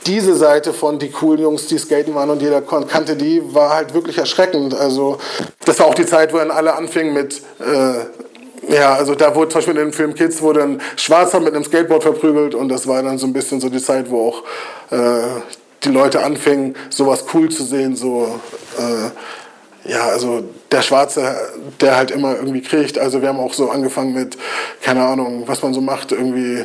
diese 0.09 0.35
Seite 0.35 0.73
von 0.73 0.99
die 0.99 1.11
coolen 1.11 1.43
Jungs, 1.43 1.67
die 1.67 1.79
skaten 1.79 2.15
waren 2.15 2.31
und 2.31 2.43
jeder 2.43 2.63
kannte 2.63 3.15
die, 3.15 3.43
war 3.55 3.75
halt 3.75 3.95
wirklich 3.95 4.19
erschreckend. 4.19 4.75
Also 4.75 5.19
das 5.65 5.79
war 5.79 5.87
auch 5.87 5.95
die 5.95 6.07
Zeit, 6.07 6.33
wo 6.33 6.39
dann 6.39 6.51
alle 6.51 6.75
anfingen 6.75 7.13
mit 7.13 7.43
äh, 7.61 8.07
ja, 8.69 8.95
also 8.95 9.15
da 9.15 9.35
wurde 9.35 9.51
zum 9.51 9.59
Beispiel 9.59 9.77
in 9.77 9.81
dem 9.81 9.93
Film 9.93 10.15
Kids 10.15 10.43
wurde 10.43 10.63
ein 10.63 10.81
Schwarzer 10.97 11.41
mit 11.41 11.55
einem 11.55 11.65
Skateboard 11.65 12.03
verprügelt 12.03 12.55
und 12.55 12.69
das 12.69 12.87
war 12.87 13.03
dann 13.03 13.17
so 13.19 13.27
ein 13.27 13.33
bisschen 13.33 13.61
so 13.61 13.69
die 13.69 13.81
Zeit, 13.81 14.11
wo 14.11 14.29
auch 14.29 14.43
äh, 14.91 15.41
die 15.85 15.91
Leute 15.91 16.23
anfingen, 16.23 16.75
sowas 16.91 17.25
cool 17.33 17.49
zu 17.51 17.65
sehen, 17.65 17.97
so 17.97 18.41
äh, 18.79 19.91
ja, 19.91 20.09
also 20.09 20.43
der 20.71 20.83
Schwarze, 20.83 21.35
der 21.81 21.97
halt 21.97 22.11
immer 22.11 22.37
irgendwie 22.37 22.61
kriegt. 22.61 22.99
Also 22.99 23.23
wir 23.23 23.29
haben 23.29 23.41
auch 23.41 23.55
so 23.55 23.71
angefangen 23.71 24.13
mit, 24.13 24.37
keine 24.83 25.03
Ahnung, 25.03 25.45
was 25.47 25.63
man 25.63 25.73
so 25.73 25.81
macht, 25.81 26.13
irgendwie 26.13 26.65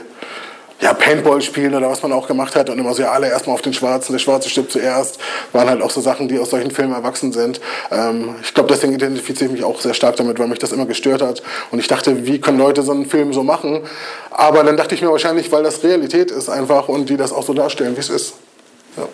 ja, 0.82 0.94
Paintball 0.94 1.42
spielen 1.42 1.74
oder 1.76 1.90
was 1.90 2.04
man 2.04 2.12
auch 2.12 2.28
gemacht 2.28 2.56
hat 2.56 2.70
und 2.70 2.78
immer 2.78 2.94
so, 2.94 3.04
ja, 3.04 3.12
alle 3.12 3.30
erstmal 3.30 3.54
auf 3.56 3.62
den 3.62 3.74
Schwarzen, 3.74 4.12
der 4.12 4.20
Schwarze 4.20 4.50
stirbt 4.50 4.72
zuerst, 4.72 5.20
waren 5.54 5.70
halt 5.70 5.82
auch 5.82 5.92
so 5.92 6.02
Sachen, 6.02 6.28
die 6.28 6.40
aus 6.40 6.50
solchen 6.50 6.72
Filmen 6.72 6.94
erwachsen 6.94 7.32
sind. 7.32 7.62
Ähm, 7.92 8.36
ich 8.42 8.54
glaube, 8.54 8.70
deswegen 8.74 8.94
identifiziere 8.94 9.46
ich 9.46 9.52
mich 9.52 9.64
auch 9.64 9.80
sehr 9.80 9.94
stark 9.94 10.18
damit, 10.18 10.40
weil 10.40 10.48
mich 10.48 10.60
das 10.60 10.72
immer 10.72 10.86
gestört 10.86 11.22
hat 11.22 11.42
und 11.72 11.80
ich 11.80 11.88
dachte, 11.88 12.26
wie 12.26 12.40
können 12.40 12.58
Leute 12.58 12.82
so 12.82 12.92
einen 12.92 13.06
Film 13.06 13.34
so 13.34 13.44
machen? 13.44 13.82
Aber 14.32 14.64
dann 14.64 14.76
dachte 14.78 14.96
ich 14.96 15.02
mir 15.02 15.10
wahrscheinlich, 15.10 15.52
weil 15.52 15.64
das 15.64 15.84
Realität 15.84 16.32
ist 16.32 16.50
einfach 16.50 16.90
und 16.90 17.10
die 17.10 17.18
das 17.18 17.32
auch 17.32 17.44
so 17.44 17.54
darstellen, 17.54 17.96
wie 17.96 18.02
es 18.02 18.10
ist. 18.10 18.34
Ja. 18.98 19.08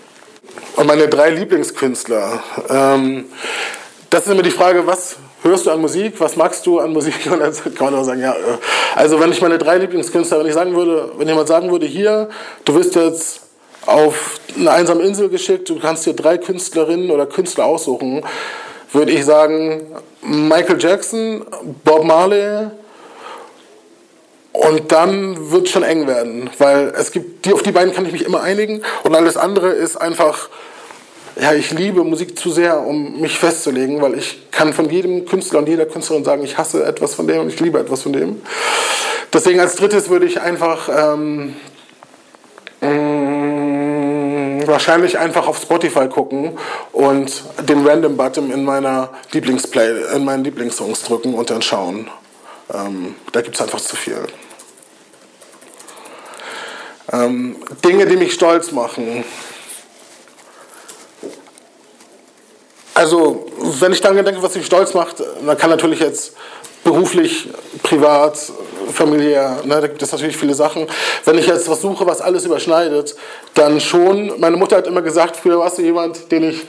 Und 0.76 0.88
meine 0.88 1.08
drei 1.08 1.30
Lieblingskünstler. 1.30 2.42
Ähm, 2.70 3.26
das 4.10 4.26
ist 4.26 4.32
immer 4.32 4.42
die 4.42 4.52
Frage, 4.52 4.86
was 4.88 5.18
hörst 5.44 5.66
du 5.66 5.72
an 5.72 5.82
Musik, 5.82 6.20
was 6.20 6.36
magst 6.36 6.66
du 6.66 6.80
an 6.80 6.92
Musik? 6.92 7.16
Und 7.32 7.40
dann 7.40 7.54
kann 7.76 7.92
man 7.92 7.96
auch 7.96 8.04
sagen, 8.04 8.22
ja, 8.22 8.34
äh, 8.34 8.58
also 8.96 9.20
wenn 9.20 9.32
ich 9.32 9.42
meine 9.42 9.58
drei 9.58 9.78
Lieblingskünstler, 9.78 10.40
wenn 10.40 10.48
ich 10.48 10.54
sagen 10.54 10.76
würde, 10.76 11.12
wenn 11.18 11.28
jemand 11.28 11.48
sagen 11.48 11.72
würde, 11.72 11.86
hier, 11.86 12.30
du 12.66 12.76
wirst 12.76 12.96
jetzt 12.96 13.42
auf 13.86 14.40
eine 14.58 14.72
einsame 14.72 15.04
Insel 15.04 15.30
geschickt, 15.30 15.70
du 15.70 15.80
kannst 15.80 16.06
dir 16.06 16.14
drei 16.14 16.38
Künstlerinnen 16.38 17.12
oder 17.12 17.26
Künstler 17.26 17.66
aussuchen, 17.66 18.24
würde 18.92 19.12
ich 19.12 19.26
sagen, 19.26 19.86
Michael 20.22 20.82
Jackson, 20.82 21.46
Bob 21.84 22.04
Marley, 22.04 22.70
und 24.52 24.92
dann 24.92 25.52
wird 25.52 25.68
es 25.68 25.72
schon 25.72 25.84
eng 25.84 26.08
werden, 26.08 26.50
weil 26.58 26.92
es 26.98 27.12
gibt, 27.12 27.46
die, 27.46 27.54
auf 27.54 27.64
die 27.64 27.72
beiden 27.72 27.94
kann 27.94 28.06
ich 28.06 28.12
mich 28.12 28.26
immer 28.26 28.42
einigen 28.42 28.82
und 29.04 29.16
alles 29.16 29.38
andere 29.38 29.70
ist 29.70 29.96
einfach 29.96 30.50
ja, 31.42 31.54
ich 31.54 31.72
liebe 31.72 32.04
Musik 32.04 32.38
zu 32.38 32.52
sehr, 32.52 32.82
um 32.82 33.22
mich 33.22 33.40
festzulegen, 33.40 34.02
weil 34.02 34.18
ich 34.18 34.52
kann 34.52 34.74
von 34.74 34.90
jedem 34.90 35.26
Künstler 35.26 35.60
und 35.60 35.70
jeder 35.70 35.86
Künstlerin 35.86 36.26
sagen, 36.26 36.44
ich 36.44 36.58
hasse 36.58 36.84
etwas 36.84 37.16
von 37.16 37.28
dem 37.28 37.42
und 37.42 37.48
ich 37.50 37.60
liebe 37.60 37.80
etwas 37.80 38.02
von 38.02 38.14
dem. 38.14 38.42
Deswegen 39.32 39.60
als 39.60 39.76
drittes 39.76 40.10
würde 40.10 40.26
ich 40.26 40.42
einfach 40.42 40.90
ähm, 40.90 41.56
mm, 42.82 44.68
wahrscheinlich 44.68 45.18
einfach 45.18 45.48
auf 45.48 45.62
Spotify 45.62 46.08
gucken 46.08 46.58
und 46.92 47.44
den 47.68 47.88
Random 47.88 48.18
Button 48.18 48.52
in 48.52 48.66
meiner 48.66 49.12
Lieblingsplay, 49.32 50.16
in 50.16 50.26
meinen 50.26 50.44
Lieblingssongs 50.44 51.04
drücken 51.04 51.34
und 51.36 51.50
dann 51.50 51.62
schauen. 51.62 52.10
Ähm, 52.74 53.16
da 53.32 53.42
gibt 53.42 53.56
es 53.56 53.62
einfach 53.62 53.80
zu 53.80 53.96
viel. 53.96 54.26
Ähm, 57.12 57.56
Dinge, 57.84 58.06
die 58.06 58.18
mich 58.18 58.34
stolz 58.34 58.72
machen. 58.72 59.24
Also, 63.00 63.46
wenn 63.80 63.94
ich 63.94 64.02
daran 64.02 64.26
denke, 64.26 64.44
was 64.44 64.56
mich 64.56 64.66
stolz 64.66 64.94
macht, 64.94 65.24
dann 65.46 65.58
kann 65.58 65.70
natürlich 65.70 66.02
jetzt 66.02 66.34
beruflich, 66.84 67.48
privat, 67.82 68.38
familiär, 68.92 69.62
ne, 69.64 69.80
da 69.80 69.88
gibt 69.88 70.02
es 70.02 70.12
natürlich 70.12 70.36
viele 70.36 70.54
Sachen. 70.54 70.86
Wenn 71.24 71.38
ich 71.38 71.48
jetzt 71.48 71.70
was 71.70 71.80
suche, 71.80 72.06
was 72.06 72.20
alles 72.20 72.44
überschneidet, 72.44 73.16
dann 73.54 73.80
schon. 73.80 74.38
Meine 74.42 74.58
Mutter 74.58 74.76
hat 74.76 74.86
immer 74.86 75.02
gesagt, 75.02 75.38
früher 75.38 75.60
warst 75.60 75.78
du 75.78 75.82
jemand, 75.82 76.30
den 76.30 76.50
ich 76.50 76.68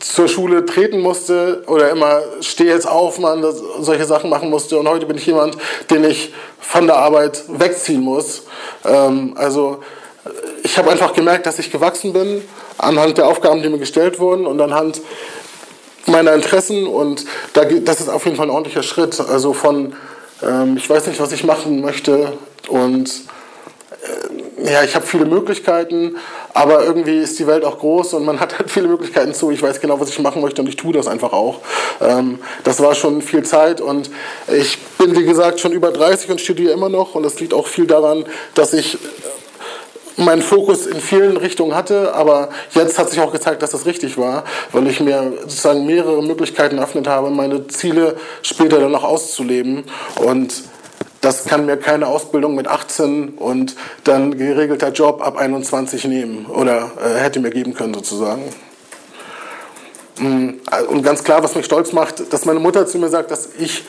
zur 0.00 0.28
Schule 0.28 0.66
treten 0.66 1.00
musste 1.00 1.62
oder 1.66 1.88
immer 1.88 2.20
steh 2.42 2.66
jetzt 2.66 2.86
auf, 2.86 3.18
man, 3.18 3.42
solche 3.80 4.04
Sachen 4.04 4.28
machen 4.28 4.50
musste. 4.50 4.78
Und 4.78 4.86
heute 4.86 5.06
bin 5.06 5.16
ich 5.16 5.24
jemand, 5.24 5.56
den 5.88 6.04
ich 6.04 6.34
von 6.60 6.86
der 6.86 6.96
Arbeit 6.96 7.42
wegziehen 7.48 8.02
muss. 8.02 8.42
Ähm, 8.84 9.32
also 9.38 9.78
ich 10.62 10.76
habe 10.76 10.90
einfach 10.90 11.14
gemerkt, 11.14 11.46
dass 11.46 11.58
ich 11.58 11.72
gewachsen 11.72 12.12
bin 12.12 12.42
anhand 12.76 13.16
der 13.16 13.28
Aufgaben, 13.28 13.62
die 13.62 13.70
mir 13.70 13.78
gestellt 13.78 14.18
wurden 14.18 14.46
und 14.46 14.60
anhand 14.60 15.00
meiner 16.06 16.34
Interessen 16.34 16.86
und 16.86 17.24
da, 17.52 17.64
das 17.64 18.00
ist 18.00 18.08
auf 18.08 18.24
jeden 18.24 18.36
Fall 18.36 18.46
ein 18.46 18.50
ordentlicher 18.50 18.82
Schritt. 18.82 19.20
Also 19.20 19.52
von, 19.52 19.94
ähm, 20.42 20.76
ich 20.76 20.88
weiß 20.88 21.06
nicht, 21.06 21.20
was 21.20 21.32
ich 21.32 21.44
machen 21.44 21.80
möchte 21.80 22.32
und 22.68 23.10
äh, 23.10 24.72
ja, 24.72 24.82
ich 24.82 24.94
habe 24.94 25.06
viele 25.06 25.26
Möglichkeiten, 25.26 26.16
aber 26.52 26.84
irgendwie 26.84 27.18
ist 27.18 27.38
die 27.38 27.46
Welt 27.46 27.64
auch 27.64 27.78
groß 27.78 28.14
und 28.14 28.24
man 28.24 28.40
hat 28.40 28.58
halt 28.58 28.70
viele 28.70 28.88
Möglichkeiten 28.88 29.34
zu. 29.34 29.50
Ich 29.50 29.62
weiß 29.62 29.80
genau, 29.80 30.00
was 30.00 30.08
ich 30.08 30.18
machen 30.18 30.42
möchte 30.42 30.62
und 30.62 30.68
ich 30.68 30.76
tue 30.76 30.92
das 30.92 31.06
einfach 31.06 31.32
auch. 31.32 31.60
Ähm, 32.00 32.38
das 32.64 32.80
war 32.80 32.94
schon 32.94 33.22
viel 33.22 33.42
Zeit 33.42 33.80
und 33.80 34.10
ich 34.48 34.78
bin, 34.98 35.16
wie 35.16 35.24
gesagt, 35.24 35.60
schon 35.60 35.72
über 35.72 35.90
30 35.90 36.30
und 36.30 36.40
studiere 36.40 36.72
immer 36.72 36.88
noch 36.88 37.14
und 37.14 37.22
das 37.22 37.40
liegt 37.40 37.54
auch 37.54 37.66
viel 37.66 37.86
daran, 37.86 38.24
dass 38.54 38.72
ich 38.72 38.98
meinen 40.16 40.42
Fokus 40.42 40.86
in 40.86 41.00
vielen 41.00 41.36
Richtungen 41.36 41.74
hatte, 41.74 42.14
aber 42.14 42.50
jetzt 42.74 42.98
hat 42.98 43.10
sich 43.10 43.20
auch 43.20 43.32
gezeigt, 43.32 43.62
dass 43.62 43.70
das 43.70 43.86
richtig 43.86 44.16
war, 44.18 44.44
weil 44.72 44.86
ich 44.86 45.00
mir 45.00 45.32
sozusagen 45.42 45.86
mehrere 45.86 46.22
Möglichkeiten 46.22 46.78
eröffnet 46.78 47.08
habe, 47.08 47.30
meine 47.30 47.66
Ziele 47.66 48.16
später 48.42 48.80
dann 48.80 48.92
noch 48.92 49.04
auszuleben 49.04 49.84
und 50.16 50.54
das 51.20 51.44
kann 51.44 51.64
mir 51.64 51.78
keine 51.78 52.06
Ausbildung 52.06 52.54
mit 52.54 52.68
18 52.68 53.30
und 53.38 53.76
dann 54.04 54.36
geregelter 54.36 54.92
Job 54.92 55.22
ab 55.22 55.38
21 55.38 56.04
nehmen 56.04 56.46
oder 56.46 56.92
äh, 57.02 57.18
hätte 57.18 57.40
mir 57.40 57.50
geben 57.50 57.72
können 57.72 57.94
sozusagen. 57.94 58.42
Mm, 60.18 60.50
und 60.90 61.02
ganz 61.02 61.24
klar, 61.24 61.42
was 61.42 61.54
mich 61.54 61.64
stolz 61.64 61.92
macht, 61.92 62.32
dass 62.32 62.44
meine 62.44 62.60
Mutter 62.60 62.86
zu 62.86 62.98
mir 62.98 63.08
sagt, 63.08 63.30
dass 63.30 63.48
ich 63.58 63.84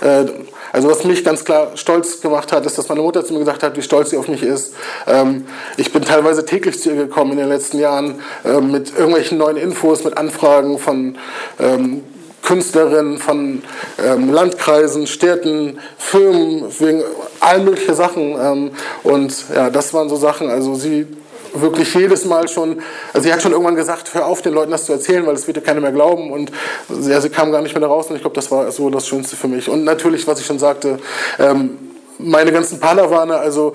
äh, 0.00 0.26
also 0.72 0.88
was 0.88 1.04
mich 1.04 1.24
ganz 1.24 1.44
klar 1.44 1.72
stolz 1.74 2.20
gemacht 2.20 2.52
hat, 2.52 2.64
ist, 2.64 2.78
dass 2.78 2.88
meine 2.88 3.02
Mutter 3.02 3.24
zu 3.24 3.32
mir 3.32 3.40
gesagt 3.40 3.62
hat, 3.62 3.76
wie 3.76 3.82
stolz 3.82 4.10
sie 4.10 4.16
auf 4.16 4.28
mich 4.28 4.42
ist. 4.42 4.74
Ähm, 5.06 5.46
ich 5.76 5.92
bin 5.92 6.02
teilweise 6.02 6.44
täglich 6.44 6.80
zu 6.80 6.90
ihr 6.90 6.96
gekommen 6.96 7.32
in 7.32 7.38
den 7.38 7.48
letzten 7.48 7.78
Jahren 7.78 8.20
äh, 8.44 8.60
mit 8.60 8.96
irgendwelchen 8.96 9.38
neuen 9.38 9.56
Infos, 9.56 10.04
mit 10.04 10.16
Anfragen 10.16 10.78
von 10.78 11.18
ähm, 11.58 12.02
Künstlerinnen, 12.42 13.18
von 13.18 13.62
ähm, 14.02 14.32
Landkreisen, 14.32 15.06
Städten, 15.06 15.78
Firmen, 15.98 16.64
wegen 16.78 17.02
allen 17.40 17.64
möglichen 17.64 17.94
Sachen. 17.94 18.36
Ähm, 18.40 18.70
und 19.02 19.34
ja, 19.54 19.70
das 19.70 19.92
waren 19.92 20.08
so 20.08 20.16
Sachen. 20.16 20.48
Also 20.50 20.74
sie 20.74 21.06
wirklich 21.54 21.94
jedes 21.94 22.24
Mal 22.24 22.48
schon, 22.48 22.80
also 23.12 23.26
sie 23.26 23.32
hat 23.32 23.42
schon 23.42 23.52
irgendwann 23.52 23.74
gesagt, 23.74 24.14
hör 24.14 24.26
auf, 24.26 24.42
den 24.42 24.54
Leuten 24.54 24.70
das 24.70 24.86
zu 24.86 24.92
erzählen, 24.92 25.26
weil 25.26 25.34
das 25.34 25.46
wird 25.46 25.56
ja 25.56 25.62
keiner 25.62 25.80
mehr 25.80 25.92
glauben 25.92 26.30
und 26.32 26.50
ja, 26.88 27.20
sie 27.20 27.30
kam 27.30 27.52
gar 27.52 27.62
nicht 27.62 27.74
mehr 27.74 27.80
da 27.80 27.86
raus 27.86 28.06
und 28.08 28.16
ich 28.16 28.22
glaube, 28.22 28.34
das 28.34 28.50
war 28.50 28.70
so 28.72 28.90
das 28.90 29.06
Schönste 29.06 29.36
für 29.36 29.48
mich. 29.48 29.68
Und 29.68 29.84
natürlich, 29.84 30.26
was 30.26 30.40
ich 30.40 30.46
schon 30.46 30.58
sagte, 30.58 30.98
ähm, 31.38 31.78
meine 32.18 32.52
ganzen 32.52 32.80
Padawane, 32.80 33.36
also 33.36 33.74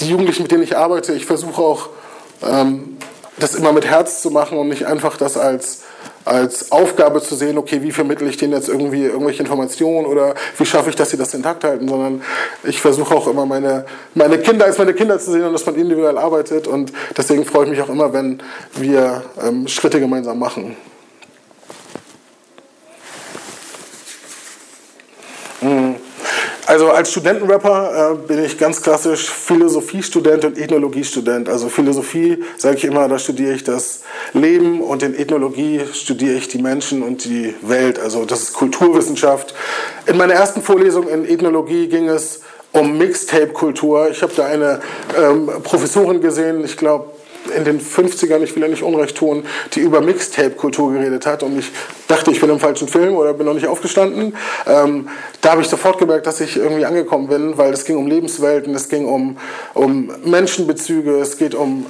die 0.00 0.08
Jugendlichen, 0.08 0.42
mit 0.42 0.52
denen 0.52 0.62
ich 0.62 0.76
arbeite, 0.76 1.12
ich 1.12 1.26
versuche 1.26 1.60
auch, 1.60 1.88
ähm, 2.42 2.96
das 3.38 3.54
immer 3.54 3.72
mit 3.72 3.86
Herz 3.86 4.20
zu 4.22 4.30
machen 4.30 4.58
und 4.58 4.68
nicht 4.68 4.86
einfach 4.86 5.16
das 5.16 5.36
als 5.36 5.80
als 6.24 6.72
Aufgabe 6.72 7.22
zu 7.22 7.34
sehen, 7.34 7.58
okay, 7.58 7.82
wie 7.82 7.92
vermittle 7.92 8.28
ich 8.28 8.36
denen 8.36 8.54
jetzt 8.54 8.68
irgendwie 8.68 9.04
irgendwelche 9.04 9.42
Informationen 9.42 10.06
oder 10.06 10.34
wie 10.56 10.64
schaffe 10.64 10.90
ich, 10.90 10.96
dass 10.96 11.10
sie 11.10 11.16
das 11.16 11.34
intakt 11.34 11.64
halten, 11.64 11.86
sondern 11.86 12.22
ich 12.62 12.80
versuche 12.80 13.14
auch 13.14 13.28
immer 13.28 13.44
meine, 13.44 13.84
meine 14.14 14.38
Kinder 14.38 14.64
als 14.64 14.78
meine 14.78 14.94
Kinder 14.94 15.18
zu 15.18 15.32
sehen 15.32 15.44
und 15.44 15.52
dass 15.52 15.66
man 15.66 15.74
individuell 15.74 16.16
arbeitet 16.16 16.66
und 16.66 16.92
deswegen 17.16 17.44
freue 17.44 17.64
ich 17.64 17.70
mich 17.70 17.82
auch 17.82 17.90
immer, 17.90 18.12
wenn 18.12 18.42
wir 18.74 19.22
ähm, 19.42 19.68
Schritte 19.68 20.00
gemeinsam 20.00 20.38
machen. 20.38 20.76
Also 26.74 26.90
als 26.90 27.12
Studentenrapper 27.12 28.14
äh, 28.14 28.26
bin 28.26 28.44
ich 28.44 28.58
ganz 28.58 28.82
klassisch 28.82 29.30
Philosophiestudent 29.30 30.44
und 30.44 30.58
Ethnologiestudent. 30.58 31.48
Also 31.48 31.68
Philosophie, 31.68 32.42
sage 32.58 32.78
ich 32.78 32.84
immer, 32.84 33.06
da 33.06 33.16
studiere 33.16 33.52
ich 33.52 33.62
das 33.62 34.00
Leben 34.32 34.80
und 34.80 35.04
in 35.04 35.14
Ethnologie 35.14 35.82
studiere 35.92 36.34
ich 36.34 36.48
die 36.48 36.58
Menschen 36.58 37.04
und 37.04 37.26
die 37.26 37.54
Welt. 37.62 38.00
Also 38.00 38.24
das 38.24 38.42
ist 38.42 38.54
Kulturwissenschaft. 38.54 39.54
In 40.06 40.16
meiner 40.16 40.34
ersten 40.34 40.62
Vorlesung 40.62 41.06
in 41.06 41.24
Ethnologie 41.24 41.86
ging 41.86 42.08
es 42.08 42.40
um 42.72 42.98
Mixtape-Kultur. 42.98 44.10
Ich 44.10 44.20
habe 44.22 44.32
da 44.34 44.46
eine 44.46 44.80
ähm, 45.16 45.48
Professorin 45.62 46.20
gesehen, 46.20 46.64
ich 46.64 46.76
glaube 46.76 47.13
in 47.56 47.64
den 47.64 47.80
50ern, 47.80 48.42
ich 48.42 48.54
will 48.54 48.62
ja 48.62 48.68
nicht 48.68 48.82
Unrecht 48.82 49.16
tun, 49.16 49.44
die 49.72 49.80
über 49.80 50.00
Mixtape-Kultur 50.00 50.92
geredet 50.92 51.26
hat 51.26 51.42
und 51.42 51.58
ich 51.58 51.70
dachte, 52.08 52.30
ich 52.30 52.40
bin 52.40 52.50
im 52.50 52.60
falschen 52.60 52.88
Film 52.88 53.16
oder 53.16 53.34
bin 53.34 53.46
noch 53.46 53.54
nicht 53.54 53.66
aufgestanden. 53.66 54.36
Ähm, 54.66 55.08
da 55.40 55.52
habe 55.52 55.62
ich 55.62 55.68
sofort 55.68 55.98
gemerkt, 55.98 56.26
dass 56.26 56.40
ich 56.40 56.56
irgendwie 56.56 56.84
angekommen 56.84 57.28
bin, 57.28 57.58
weil 57.58 57.72
es 57.72 57.84
ging 57.84 57.96
um 57.96 58.06
Lebenswelten, 58.06 58.74
es 58.74 58.88
ging 58.88 59.06
um, 59.06 59.38
um 59.74 60.10
Menschenbezüge, 60.24 61.18
es 61.18 61.36
geht 61.36 61.54
um 61.54 61.86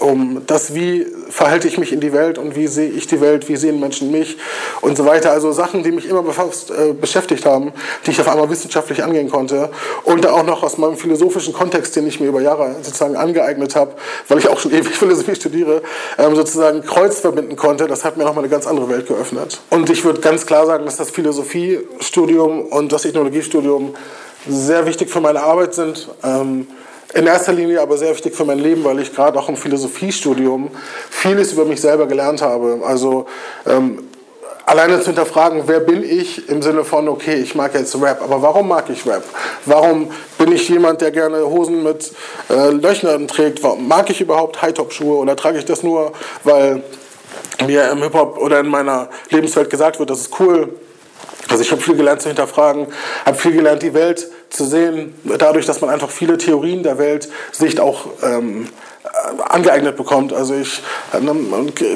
um 0.00 0.42
das, 0.46 0.74
wie 0.74 1.06
verhalte 1.28 1.68
ich 1.68 1.78
mich 1.78 1.92
in 1.92 2.00
die 2.00 2.12
Welt 2.12 2.38
und 2.38 2.56
wie 2.56 2.66
sehe 2.66 2.88
ich 2.88 3.06
die 3.06 3.20
Welt, 3.20 3.48
wie 3.48 3.56
sehen 3.56 3.80
Menschen 3.80 4.10
mich 4.10 4.38
und 4.80 4.96
so 4.96 5.04
weiter. 5.04 5.32
Also 5.32 5.52
Sachen, 5.52 5.82
die 5.82 5.92
mich 5.92 6.08
immer 6.08 6.22
befasst, 6.22 6.70
äh, 6.70 6.92
beschäftigt 6.92 7.46
haben, 7.46 7.72
die 8.06 8.12
ich 8.12 8.20
auf 8.20 8.28
einmal 8.28 8.50
wissenschaftlich 8.50 9.02
angehen 9.02 9.30
konnte 9.30 9.70
und 10.04 10.26
auch 10.26 10.44
noch 10.44 10.62
aus 10.62 10.78
meinem 10.78 10.96
philosophischen 10.96 11.52
Kontext, 11.52 11.96
den 11.96 12.06
ich 12.06 12.20
mir 12.20 12.28
über 12.28 12.40
Jahre 12.40 12.76
sozusagen 12.82 13.16
angeeignet 13.16 13.76
habe, 13.76 13.92
weil 14.28 14.38
ich 14.38 14.48
auch 14.48 14.58
schon 14.58 14.72
ewig 14.72 14.96
Philosophie 14.96 15.34
studiere, 15.34 15.82
ähm, 16.18 16.34
sozusagen 16.34 16.82
Kreuz 16.82 17.20
verbinden 17.20 17.56
konnte. 17.56 17.86
Das 17.86 18.04
hat 18.04 18.16
mir 18.16 18.24
nochmal 18.24 18.44
eine 18.44 18.50
ganz 18.50 18.66
andere 18.66 18.88
Welt 18.88 19.06
geöffnet. 19.06 19.60
Und 19.70 19.90
ich 19.90 20.04
würde 20.04 20.20
ganz 20.20 20.46
klar 20.46 20.66
sagen, 20.66 20.84
dass 20.84 20.96
das 20.96 21.10
Philosophiestudium 21.10 22.62
und 22.66 22.92
das 22.92 23.02
Technologiestudium 23.02 23.94
sehr 24.48 24.86
wichtig 24.86 25.10
für 25.10 25.20
meine 25.20 25.42
Arbeit 25.42 25.74
sind. 25.74 26.08
Ähm, 26.22 26.68
in 27.14 27.26
erster 27.26 27.52
Linie 27.52 27.80
aber 27.80 27.96
sehr 27.96 28.10
wichtig 28.10 28.34
für 28.34 28.44
mein 28.44 28.58
Leben, 28.58 28.84
weil 28.84 29.00
ich 29.00 29.14
gerade 29.14 29.38
auch 29.38 29.48
im 29.48 29.56
Philosophiestudium 29.56 30.70
vieles 31.10 31.52
über 31.52 31.64
mich 31.64 31.80
selber 31.80 32.06
gelernt 32.06 32.42
habe. 32.42 32.80
Also 32.84 33.26
ähm, 33.66 34.04
alleine 34.66 35.00
zu 35.00 35.06
hinterfragen, 35.06 35.62
wer 35.66 35.80
bin 35.80 36.02
ich 36.02 36.48
im 36.50 36.60
Sinne 36.60 36.84
von, 36.84 37.08
okay, 37.08 37.36
ich 37.36 37.54
mag 37.54 37.74
jetzt 37.74 37.94
Rap, 38.00 38.20
aber 38.22 38.42
warum 38.42 38.68
mag 38.68 38.90
ich 38.90 39.06
Rap? 39.06 39.24
Warum 39.64 40.10
bin 40.36 40.52
ich 40.52 40.68
jemand, 40.68 41.00
der 41.00 41.10
gerne 41.10 41.46
Hosen 41.46 41.82
mit 41.82 42.12
äh, 42.50 42.70
Löchern 42.70 43.26
trägt? 43.26 43.62
Mag 43.80 44.10
ich 44.10 44.20
überhaupt 44.20 44.60
High-Top-Schuhe 44.60 45.16
oder 45.16 45.34
trage 45.36 45.58
ich 45.58 45.64
das 45.64 45.82
nur, 45.82 46.12
weil 46.44 46.82
mir 47.66 47.90
im 47.90 48.02
Hip-Hop 48.02 48.36
oder 48.38 48.60
in 48.60 48.68
meiner 48.68 49.08
Lebenswelt 49.30 49.70
gesagt 49.70 49.98
wird, 49.98 50.10
das 50.10 50.20
ist 50.20 50.40
cool? 50.40 50.74
Also 51.48 51.62
ich 51.62 51.72
habe 51.72 51.80
viel 51.80 51.96
gelernt 51.96 52.20
zu 52.20 52.28
hinterfragen, 52.28 52.88
habe 53.24 53.38
viel 53.38 53.52
gelernt, 53.52 53.82
die 53.82 53.94
Welt 53.94 54.28
zu 54.50 54.64
sehen, 54.64 55.14
dadurch, 55.38 55.66
dass 55.66 55.80
man 55.80 55.90
einfach 55.90 56.10
viele 56.10 56.38
Theorien 56.38 56.82
der 56.82 56.98
Weltsicht 56.98 57.80
auch 57.80 58.06
ähm, 58.22 58.68
angeeignet 59.48 59.96
bekommt. 59.96 60.32
Also 60.32 60.54
ich 60.54 60.82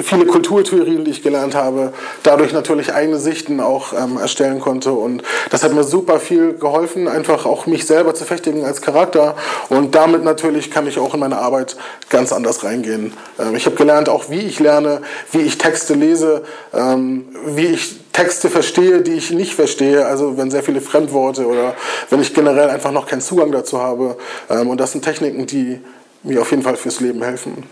viele 0.03 0.25
Kulturtheorien, 0.25 1.05
die 1.05 1.11
ich 1.11 1.23
gelernt 1.23 1.55
habe, 1.55 1.93
dadurch 2.23 2.53
natürlich 2.53 2.93
eigene 2.93 3.17
Sichten 3.17 3.59
auch 3.59 3.93
ähm, 3.93 4.17
erstellen 4.17 4.59
konnte 4.59 4.91
und 4.91 5.23
das 5.49 5.63
hat 5.63 5.73
mir 5.73 5.83
super 5.83 6.19
viel 6.19 6.53
geholfen, 6.53 7.07
einfach 7.07 7.45
auch 7.45 7.65
mich 7.65 7.85
selber 7.85 8.13
zu 8.13 8.25
festigen 8.25 8.65
als 8.65 8.81
Charakter 8.81 9.35
und 9.69 9.95
damit 9.95 10.23
natürlich 10.23 10.71
kann 10.71 10.87
ich 10.87 10.99
auch 10.99 11.13
in 11.13 11.19
meine 11.19 11.37
Arbeit 11.37 11.75
ganz 12.09 12.31
anders 12.31 12.63
reingehen. 12.63 13.13
Ähm, 13.39 13.55
ich 13.55 13.65
habe 13.65 13.75
gelernt 13.75 14.09
auch, 14.09 14.29
wie 14.29 14.41
ich 14.41 14.59
lerne, 14.59 15.01
wie 15.31 15.41
ich 15.41 15.57
Texte 15.57 15.93
lese, 15.93 16.43
ähm, 16.73 17.25
wie 17.45 17.67
ich 17.67 18.03
Texte 18.13 18.49
verstehe, 18.49 19.01
die 19.01 19.13
ich 19.13 19.31
nicht 19.31 19.55
verstehe, 19.55 20.05
also 20.05 20.37
wenn 20.37 20.51
sehr 20.51 20.63
viele 20.63 20.81
Fremdworte 20.81 21.47
oder 21.47 21.73
wenn 22.09 22.21
ich 22.21 22.33
generell 22.33 22.69
einfach 22.69 22.91
noch 22.91 23.07
keinen 23.07 23.21
Zugang 23.21 23.51
dazu 23.51 23.81
habe. 23.81 24.17
Ähm, 24.49 24.69
und 24.69 24.79
das 24.79 24.91
sind 24.91 25.03
Techniken, 25.03 25.47
die 25.47 25.81
mir 26.23 26.41
auf 26.41 26.51
jeden 26.51 26.63
Fall 26.63 26.75
fürs 26.75 26.99
Leben 26.99 27.21
helfen. 27.23 27.63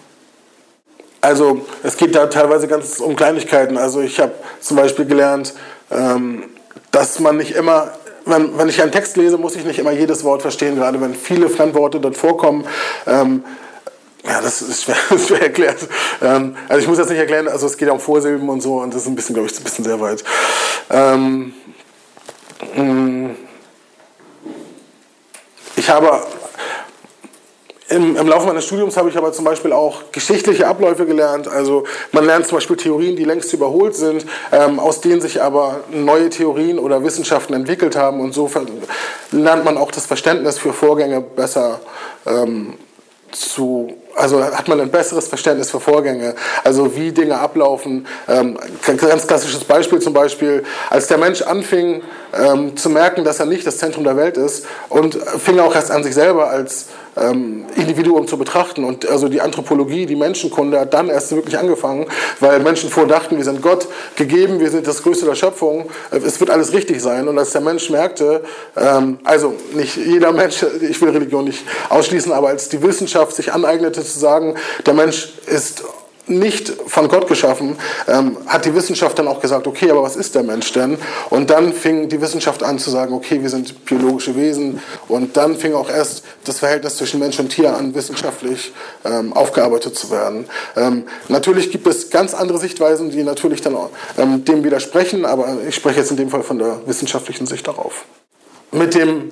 Also 1.22 1.62
es 1.84 1.98
geht 1.98 2.16
da 2.16 2.28
teilweise 2.28 2.68
ganz 2.68 3.00
um 3.00 3.16
Kleinigkeiten. 3.16 3.78
Also 3.78 4.02
ich 4.02 4.20
habe 4.20 4.34
zum 4.60 4.78
Beispiel 4.78 5.06
gelernt, 5.06 5.54
ähm, 5.92 6.46
dass 6.92 7.20
man 7.20 7.38
nicht 7.38 7.52
immer, 7.52 7.94
wenn, 8.26 8.58
wenn 8.58 8.70
ich 8.70 8.82
einen 8.82 8.92
Text 8.92 9.18
lese, 9.18 9.38
muss 9.38 9.56
ich 9.56 9.64
nicht 9.64 9.80
immer 9.80 9.92
jedes 9.92 10.24
Wort 10.24 10.42
verstehen, 10.42 10.76
gerade 10.76 11.00
wenn 11.00 11.14
viele 11.14 11.50
Fremdworte 11.50 12.00
dort 12.00 12.18
vorkommen. 12.18 12.66
Ähm, 13.06 13.44
ja, 14.26 14.42
das 14.42 14.62
ist 14.62 14.84
schwer, 14.84 14.96
schwer 15.28 15.44
erklärt. 15.44 15.88
Ähm, 16.22 16.56
also 16.68 16.82
ich 16.82 16.88
muss 16.88 16.98
das 16.98 17.10
nicht 17.10 17.20
erklären, 17.20 17.48
also 17.48 17.68
es 17.68 17.78
geht 17.78 17.88
ja 17.88 17.94
um 17.94 18.00
Vorsilben 18.00 18.50
und 18.50 18.62
so 18.62 18.82
und 18.82 18.94
das 18.94 19.04
ist 19.04 19.08
ein 19.08 19.16
bisschen, 19.16 19.36
glaube 19.36 19.50
ich, 19.50 19.58
ein 19.58 19.64
bisschen 19.64 19.86
sehr 19.86 20.00
weit. 20.02 20.24
Mm, 22.76 23.30
ich 25.76 25.90
habe 25.90 26.22
im, 27.92 28.16
Im, 28.16 28.28
Laufe 28.28 28.48
meines 28.48 28.66
Studiums 28.66 28.98
habe 28.98 29.10
ich 29.10 29.18
aber 29.18 29.34
zum 29.34 29.46
Beispiel 29.46 29.74
auch 29.74 30.04
geschichtliche 30.12 30.68
Abläufe 30.68 31.06
gelernt. 31.06 31.48
Also 31.48 31.84
man 32.12 32.26
lernt 32.26 32.48
zum 32.48 32.58
Beispiel 32.58 32.78
Theorien, 32.78 33.16
die 33.16 33.26
längst 33.26 33.52
überholt 33.54 33.96
sind, 33.96 34.26
ähm, 34.52 34.80
aus 34.80 35.02
denen 35.02 35.22
sich 35.22 35.42
aber 35.42 35.82
neue 35.92 36.30
Theorien 36.30 36.80
oder 36.80 37.04
Wissenschaften 37.04 37.54
entwickelt 37.54 37.96
haben. 37.96 38.22
Und 38.22 38.34
so 38.34 38.50
lernt 39.32 39.66
man 39.66 39.78
auch 39.78 39.92
das 39.92 40.06
Verständnis 40.06 40.58
für 40.58 40.74
Vorgänge 40.74 41.22
besser 41.22 41.82
ähm, 42.26 42.76
zu, 43.32 43.94
also 44.16 44.44
hat 44.44 44.68
man 44.68 44.80
ein 44.82 44.92
besseres 44.92 45.28
Verständnis 45.28 45.72
für 45.72 45.80
Vorgänge, 45.80 46.36
also 46.64 46.96
wie 46.96 47.12
Dinge 47.12 47.40
ablaufen. 47.40 48.08
Ähm, 48.28 48.58
ganz 48.86 49.28
klassisches 49.28 49.64
Beispiel 49.64 50.00
zum 50.00 50.14
Beispiel, 50.14 50.64
als 50.90 51.08
der 51.08 51.18
Mensch 51.18 51.42
anfing 51.42 52.02
ähm, 52.34 52.76
zu 52.76 52.90
merken, 52.90 53.24
dass 53.24 53.40
er 53.40 53.46
nicht 53.46 53.66
das 53.66 53.78
Zentrum 53.78 54.04
der 54.04 54.18
Welt 54.18 54.38
ist 54.38 54.66
und 54.90 55.16
fing 55.16 55.60
auch 55.60 55.76
erst 55.76 55.92
an 55.92 56.04
sich 56.04 56.14
selber 56.14 56.50
als 56.50 56.88
ähm, 57.18 57.66
Individuum 57.76 58.28
zu 58.28 58.38
betrachten. 58.38 58.84
Und 58.84 59.08
also 59.08 59.28
die 59.28 59.42
Anthropologie, 59.42 60.06
die 60.06 60.16
Menschenkunde 60.16 60.80
hat 60.80 60.94
dann 60.94 61.10
erst 61.10 61.32
wirklich 61.32 61.58
angefangen, 61.58 62.06
weil 62.40 62.60
Menschen 62.60 62.90
vordachten, 62.90 63.38
wir 63.38 63.44
sind 63.44 63.62
Gott 63.62 63.88
gegeben, 64.16 64.60
wir 64.60 64.70
sind 64.70 64.88
das 64.88 65.04
Größte 65.04 65.26
der 65.26 65.36
Schöpfung, 65.36 65.90
äh, 66.12 66.18
es 66.18 66.40
wird 66.40 66.50
alles 66.50 66.74
richtig 66.74 67.02
sein. 67.02 67.28
Und 67.28 67.38
als 67.38 67.52
der 67.52 67.62
Mensch 67.62 67.90
merkte, 67.90 68.44
ähm, 68.76 69.20
also 69.24 69.54
nicht 69.74 69.98
jeder 69.98 70.32
Mensch, 70.32 70.64
ich 70.82 71.02
will 71.02 71.10
Religion 71.10 71.46
nicht 71.46 71.64
ausschließen, 71.90 72.32
aber 72.32 72.50
als 72.50 72.70
die 72.70 72.82
Wissenschaft 72.82 73.36
sich 73.36 73.54
aneignete 73.54 74.04
zu 74.04 74.20
sagen, 74.20 74.56
der 74.86 74.94
Mensch 74.94 75.34
ist 75.48 75.84
nicht 76.32 76.74
von 76.88 77.08
Gott 77.08 77.28
geschaffen, 77.28 77.78
ähm, 78.08 78.38
hat 78.48 78.66
die 78.66 78.74
Wissenschaft 78.74 79.20
dann 79.20 79.28
auch 79.28 79.42
gesagt, 79.42 79.68
okay, 79.68 79.92
aber 79.92 80.04
was 80.04 80.16
ist 80.16 80.36
der 80.36 80.44
Mensch 80.44 80.72
denn? 80.74 80.98
Und 81.30 81.50
dann 81.50 81.74
fing 81.74 82.10
die 82.10 82.22
Wissenschaft 82.22 82.64
an 82.64 82.80
zu 82.80 82.90
sagen, 82.90 83.14
okay, 83.14 83.42
wir 83.42 83.50
sind 83.50 83.86
biologische 83.86 84.36
Wesen. 84.36 84.82
Und 85.08 85.38
dann 85.38 85.56
fing 85.56 85.74
auch 85.74 85.90
erst 85.90 86.24
das 86.46 86.60
Verhältnis 86.60 86.98
zwischen 86.98 87.20
Mensch 87.20 87.40
und 87.40 87.50
Tier 87.50 87.76
an, 87.76 87.94
wissenschaftlich 87.94 88.72
ähm, 89.06 89.34
aufgearbeitet 89.34 89.96
zu 89.96 90.12
werden. 90.12 90.46
Ähm, 90.76 91.04
natürlich 91.28 91.72
gibt 91.72 91.88
es 91.88 92.10
ganz 92.10 92.34
andere 92.34 92.58
Sichtweisen, 92.58 93.12
die 93.12 93.24
natürlich 93.24 93.62
dann 93.62 93.76
ähm, 94.18 94.44
dem 94.46 94.64
widersprechen, 94.64 95.26
aber 95.26 95.58
ich 95.68 95.76
spreche 95.76 96.00
jetzt 96.00 96.12
in 96.12 96.18
dem 96.18 96.30
Fall 96.30 96.44
von 96.44 96.58
der 96.58 96.82
wissenschaftlichen 96.86 97.46
Sicht 97.46 97.68
darauf. 97.68 98.06
Mit 98.72 98.96
dem 98.96 99.32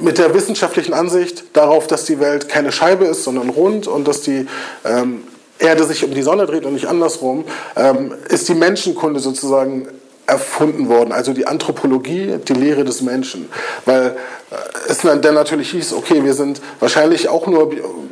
mit 0.00 0.18
der 0.18 0.34
wissenschaftlichen 0.34 0.92
Ansicht 0.92 1.44
darauf, 1.54 1.86
dass 1.86 2.04
die 2.04 2.20
Welt 2.20 2.48
keine 2.48 2.72
Scheibe 2.72 3.06
ist, 3.06 3.24
sondern 3.24 3.48
rund 3.48 3.86
und 3.86 4.06
dass 4.06 4.20
die 4.20 4.46
ähm, 4.84 5.22
Erde 5.58 5.84
sich 5.84 6.04
um 6.04 6.12
die 6.12 6.22
Sonne 6.22 6.46
dreht 6.46 6.64
und 6.64 6.74
nicht 6.74 6.86
andersrum, 6.86 7.44
ähm, 7.76 8.14
ist 8.28 8.48
die 8.48 8.54
Menschenkunde 8.54 9.20
sozusagen 9.20 9.88
erfunden 10.26 10.88
worden, 10.88 11.12
also 11.12 11.32
die 11.32 11.46
Anthropologie, 11.46 12.38
die 12.46 12.52
Lehre 12.52 12.84
des 12.84 13.00
Menschen. 13.00 13.48
Weil 13.84 14.16
äh, 14.50 14.90
es 14.90 14.98
dann 14.98 15.34
natürlich 15.34 15.70
hieß, 15.70 15.92
okay, 15.92 16.24
wir 16.24 16.34
sind 16.34 16.60
wahrscheinlich 16.80 17.28
auch 17.28 17.46
nur 17.46 17.70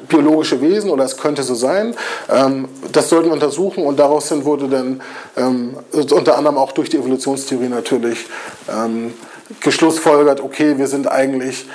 biologische 0.09 0.61
Wesen 0.61 0.91
oder 0.91 1.05
es 1.05 1.17
könnte 1.17 1.43
so 1.43 1.55
sein. 1.55 1.95
Ähm, 2.31 2.69
das 2.93 3.09
sollten 3.09 3.27
wir 3.27 3.33
untersuchen 3.33 3.85
und 3.85 3.99
daraus 3.99 4.29
hin 4.29 4.45
wurde 4.45 4.69
dann 4.69 5.01
ähm, 5.37 5.77
unter 5.93 6.39
anderem 6.39 6.57
auch 6.57 6.73
durch 6.73 6.89
die 6.89 6.99
Evolutionstheorie 6.99 7.69
natürlich 7.69 8.27
ähm, 8.69 9.15
geschlussfolgert, 9.61 10.41
okay, 10.41 10.79
wir 10.79 10.87
sind 10.87 11.11
eigentlich 11.11 11.67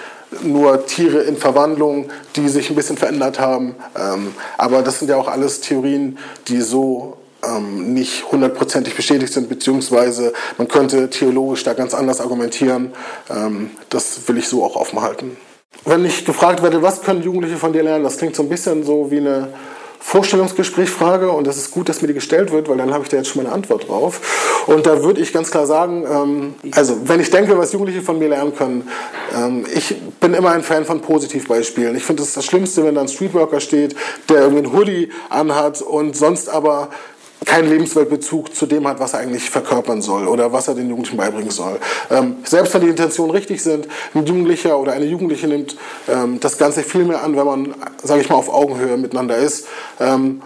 nur 0.41 0.85
Tiere 0.85 1.21
in 1.21 1.37
Verwandlung, 1.37 2.09
die 2.35 2.49
sich 2.49 2.69
ein 2.69 2.75
bisschen 2.75 2.97
verändert 2.97 3.39
haben. 3.39 3.75
Ähm, 3.97 4.33
aber 4.57 4.81
das 4.81 4.99
sind 4.99 5.09
ja 5.09 5.17
auch 5.17 5.27
alles 5.27 5.61
Theorien, 5.61 6.17
die 6.47 6.61
so 6.61 7.17
ähm, 7.43 7.93
nicht 7.93 8.31
hundertprozentig 8.31 8.95
bestätigt 8.95 9.33
sind, 9.33 9.49
beziehungsweise 9.49 10.33
man 10.57 10.67
könnte 10.67 11.09
theologisch 11.09 11.63
da 11.63 11.73
ganz 11.73 11.93
anders 11.93 12.21
argumentieren. 12.21 12.91
Ähm, 13.29 13.71
das 13.89 14.27
will 14.27 14.37
ich 14.37 14.47
so 14.47 14.63
auch 14.63 14.75
offen 14.75 15.01
halten. 15.01 15.37
Wenn 15.85 16.03
ich 16.03 16.25
gefragt 16.25 16.61
werde, 16.61 16.81
was 16.81 17.01
können 17.01 17.23
Jugendliche 17.23 17.57
von 17.57 17.73
dir 17.73 17.83
lernen, 17.83 18.03
das 18.03 18.17
klingt 18.17 18.35
so 18.35 18.43
ein 18.43 18.49
bisschen 18.49 18.83
so 18.83 19.11
wie 19.11 19.17
eine 19.17 19.49
Vorstellungsgespräch 19.99 20.89
frage 20.89 21.29
und 21.31 21.45
es 21.47 21.57
ist 21.57 21.71
gut, 21.71 21.89
dass 21.89 22.01
mir 22.01 22.07
die 22.07 22.13
gestellt 22.13 22.51
wird, 22.51 22.69
weil 22.69 22.77
dann 22.77 22.93
habe 22.93 23.03
ich 23.03 23.09
da 23.09 23.17
jetzt 23.17 23.29
schon 23.29 23.43
mal 23.43 23.49
eine 23.49 23.55
Antwort 23.55 23.87
drauf. 23.89 24.63
Und 24.67 24.85
da 24.85 25.03
würde 25.03 25.21
ich 25.21 25.33
ganz 25.33 25.51
klar 25.51 25.65
sagen, 25.65 26.05
ähm, 26.09 26.55
also 26.71 26.97
wenn 27.07 27.19
ich 27.19 27.29
denke, 27.29 27.57
was 27.57 27.73
Jugendliche 27.73 28.01
von 28.01 28.17
mir 28.17 28.29
lernen 28.29 28.55
können, 28.55 28.89
ähm, 29.35 29.65
ich 29.73 29.95
bin 30.19 30.33
immer 30.33 30.51
ein 30.51 30.63
Fan 30.63 30.85
von 30.85 31.01
Positivbeispielen. 31.01 31.95
Ich 31.95 32.03
finde 32.03 32.23
es 32.23 32.33
das 32.33 32.45
Schlimmste, 32.45 32.83
wenn 32.85 32.95
da 32.95 33.01
ein 33.01 33.07
Streetworker 33.07 33.59
steht, 33.59 33.95
der 34.29 34.41
irgendwie 34.41 34.65
einen 34.65 34.73
Hoodie 34.73 35.11
anhat 35.29 35.81
und 35.81 36.15
sonst 36.15 36.49
aber 36.49 36.89
keinen 37.45 37.69
Lebensweltbezug 37.69 38.53
zu 38.55 38.65
dem 38.65 38.87
hat, 38.87 38.99
was 38.99 39.13
er 39.13 39.19
eigentlich 39.19 39.49
verkörpern 39.49 40.01
soll 40.01 40.27
oder 40.27 40.51
was 40.51 40.67
er 40.67 40.75
den 40.75 40.89
Jugendlichen 40.89 41.17
beibringen 41.17 41.51
soll. 41.51 41.79
Ähm, 42.11 42.37
selbst 42.43 42.73
wenn 42.73 42.81
die 42.81 42.89
Intentionen 42.89 43.31
richtig 43.31 43.63
sind, 43.63 43.87
ein 44.13 44.25
Jugendlicher 44.25 44.77
oder 44.77 44.91
eine 44.91 45.05
Jugendliche 45.05 45.47
nimmt 45.47 45.77
ähm, 46.07 46.39
das 46.39 46.57
Ganze 46.57 46.83
viel 46.83 47.05
mehr 47.05 47.23
an, 47.23 47.35
wenn 47.35 47.45
man, 47.45 47.75
sage 48.03 48.21
ich 48.21 48.29
mal, 48.29 48.35
auf 48.35 48.49
Augenhöhe 48.49 48.97
miteinander 48.97 49.37
ist. 49.37 49.67
Ähm, 49.99 50.41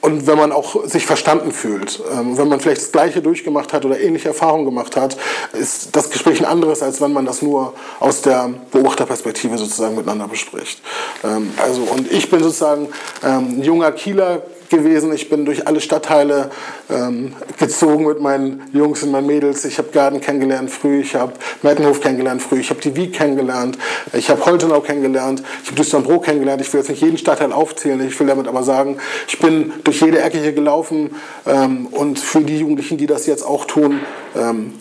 und 0.00 0.28
wenn 0.28 0.38
man 0.38 0.52
auch 0.52 0.84
sich 0.86 1.06
verstanden 1.06 1.50
fühlt, 1.50 2.00
ähm, 2.12 2.38
wenn 2.38 2.48
man 2.48 2.60
vielleicht 2.60 2.82
das 2.82 2.92
Gleiche 2.92 3.20
durchgemacht 3.20 3.72
hat 3.72 3.84
oder 3.84 3.98
ähnliche 3.98 4.28
Erfahrungen 4.28 4.64
gemacht 4.64 4.96
hat, 4.96 5.16
ist 5.52 5.96
das 5.96 6.10
Gespräch 6.10 6.38
ein 6.38 6.44
anderes, 6.44 6.82
als 6.82 7.00
wenn 7.00 7.12
man 7.12 7.26
das 7.26 7.42
nur 7.42 7.74
aus 7.98 8.22
der 8.22 8.48
Beobachterperspektive 8.70 9.58
sozusagen 9.58 9.96
miteinander 9.96 10.28
bespricht. 10.28 10.80
Ähm, 11.24 11.52
also, 11.56 11.82
und 11.82 12.10
ich 12.12 12.30
bin 12.30 12.40
sozusagen 12.42 12.88
ähm, 13.24 13.58
ein 13.58 13.62
junger 13.64 13.90
Kieler, 13.90 14.42
gewesen. 14.68 15.12
Ich 15.12 15.28
bin 15.28 15.44
durch 15.44 15.66
alle 15.66 15.80
Stadtteile 15.80 16.50
ähm, 16.90 17.34
gezogen 17.58 18.06
mit 18.06 18.20
meinen 18.20 18.62
Jungs 18.72 19.02
und 19.02 19.10
meinen 19.10 19.26
Mädels. 19.26 19.64
Ich 19.64 19.78
habe 19.78 19.88
Garden 19.90 20.20
kennengelernt 20.20 20.70
früh, 20.70 21.00
ich 21.00 21.14
habe 21.14 21.32
Mettenhof 21.62 22.00
kennengelernt 22.00 22.42
früh, 22.42 22.60
ich 22.60 22.70
habe 22.70 22.80
die 22.80 22.94
Wieg 22.96 23.12
kennengelernt, 23.12 23.78
ich 24.12 24.30
habe 24.30 24.44
Holtenau 24.44 24.80
kennengelernt, 24.80 25.42
ich 25.62 25.68
habe 25.68 25.76
Düsternbrook 25.76 26.24
kennengelernt. 26.24 26.60
Ich 26.60 26.72
will 26.72 26.80
jetzt 26.80 26.90
nicht 26.90 27.02
jeden 27.02 27.18
Stadtteil 27.18 27.52
aufzählen, 27.52 28.06
ich 28.06 28.18
will 28.18 28.26
damit 28.26 28.48
aber 28.48 28.62
sagen, 28.62 28.98
ich 29.26 29.38
bin 29.38 29.72
durch 29.84 30.00
jede 30.00 30.20
Ecke 30.20 30.38
hier 30.38 30.52
gelaufen 30.52 31.14
ähm, 31.46 31.86
und 31.86 32.18
für 32.18 32.40
die 32.40 32.58
Jugendlichen, 32.58 32.98
die 32.98 33.06
das 33.06 33.26
jetzt 33.26 33.44
auch 33.44 33.64
tun, 33.64 34.00
ähm, 34.36 34.74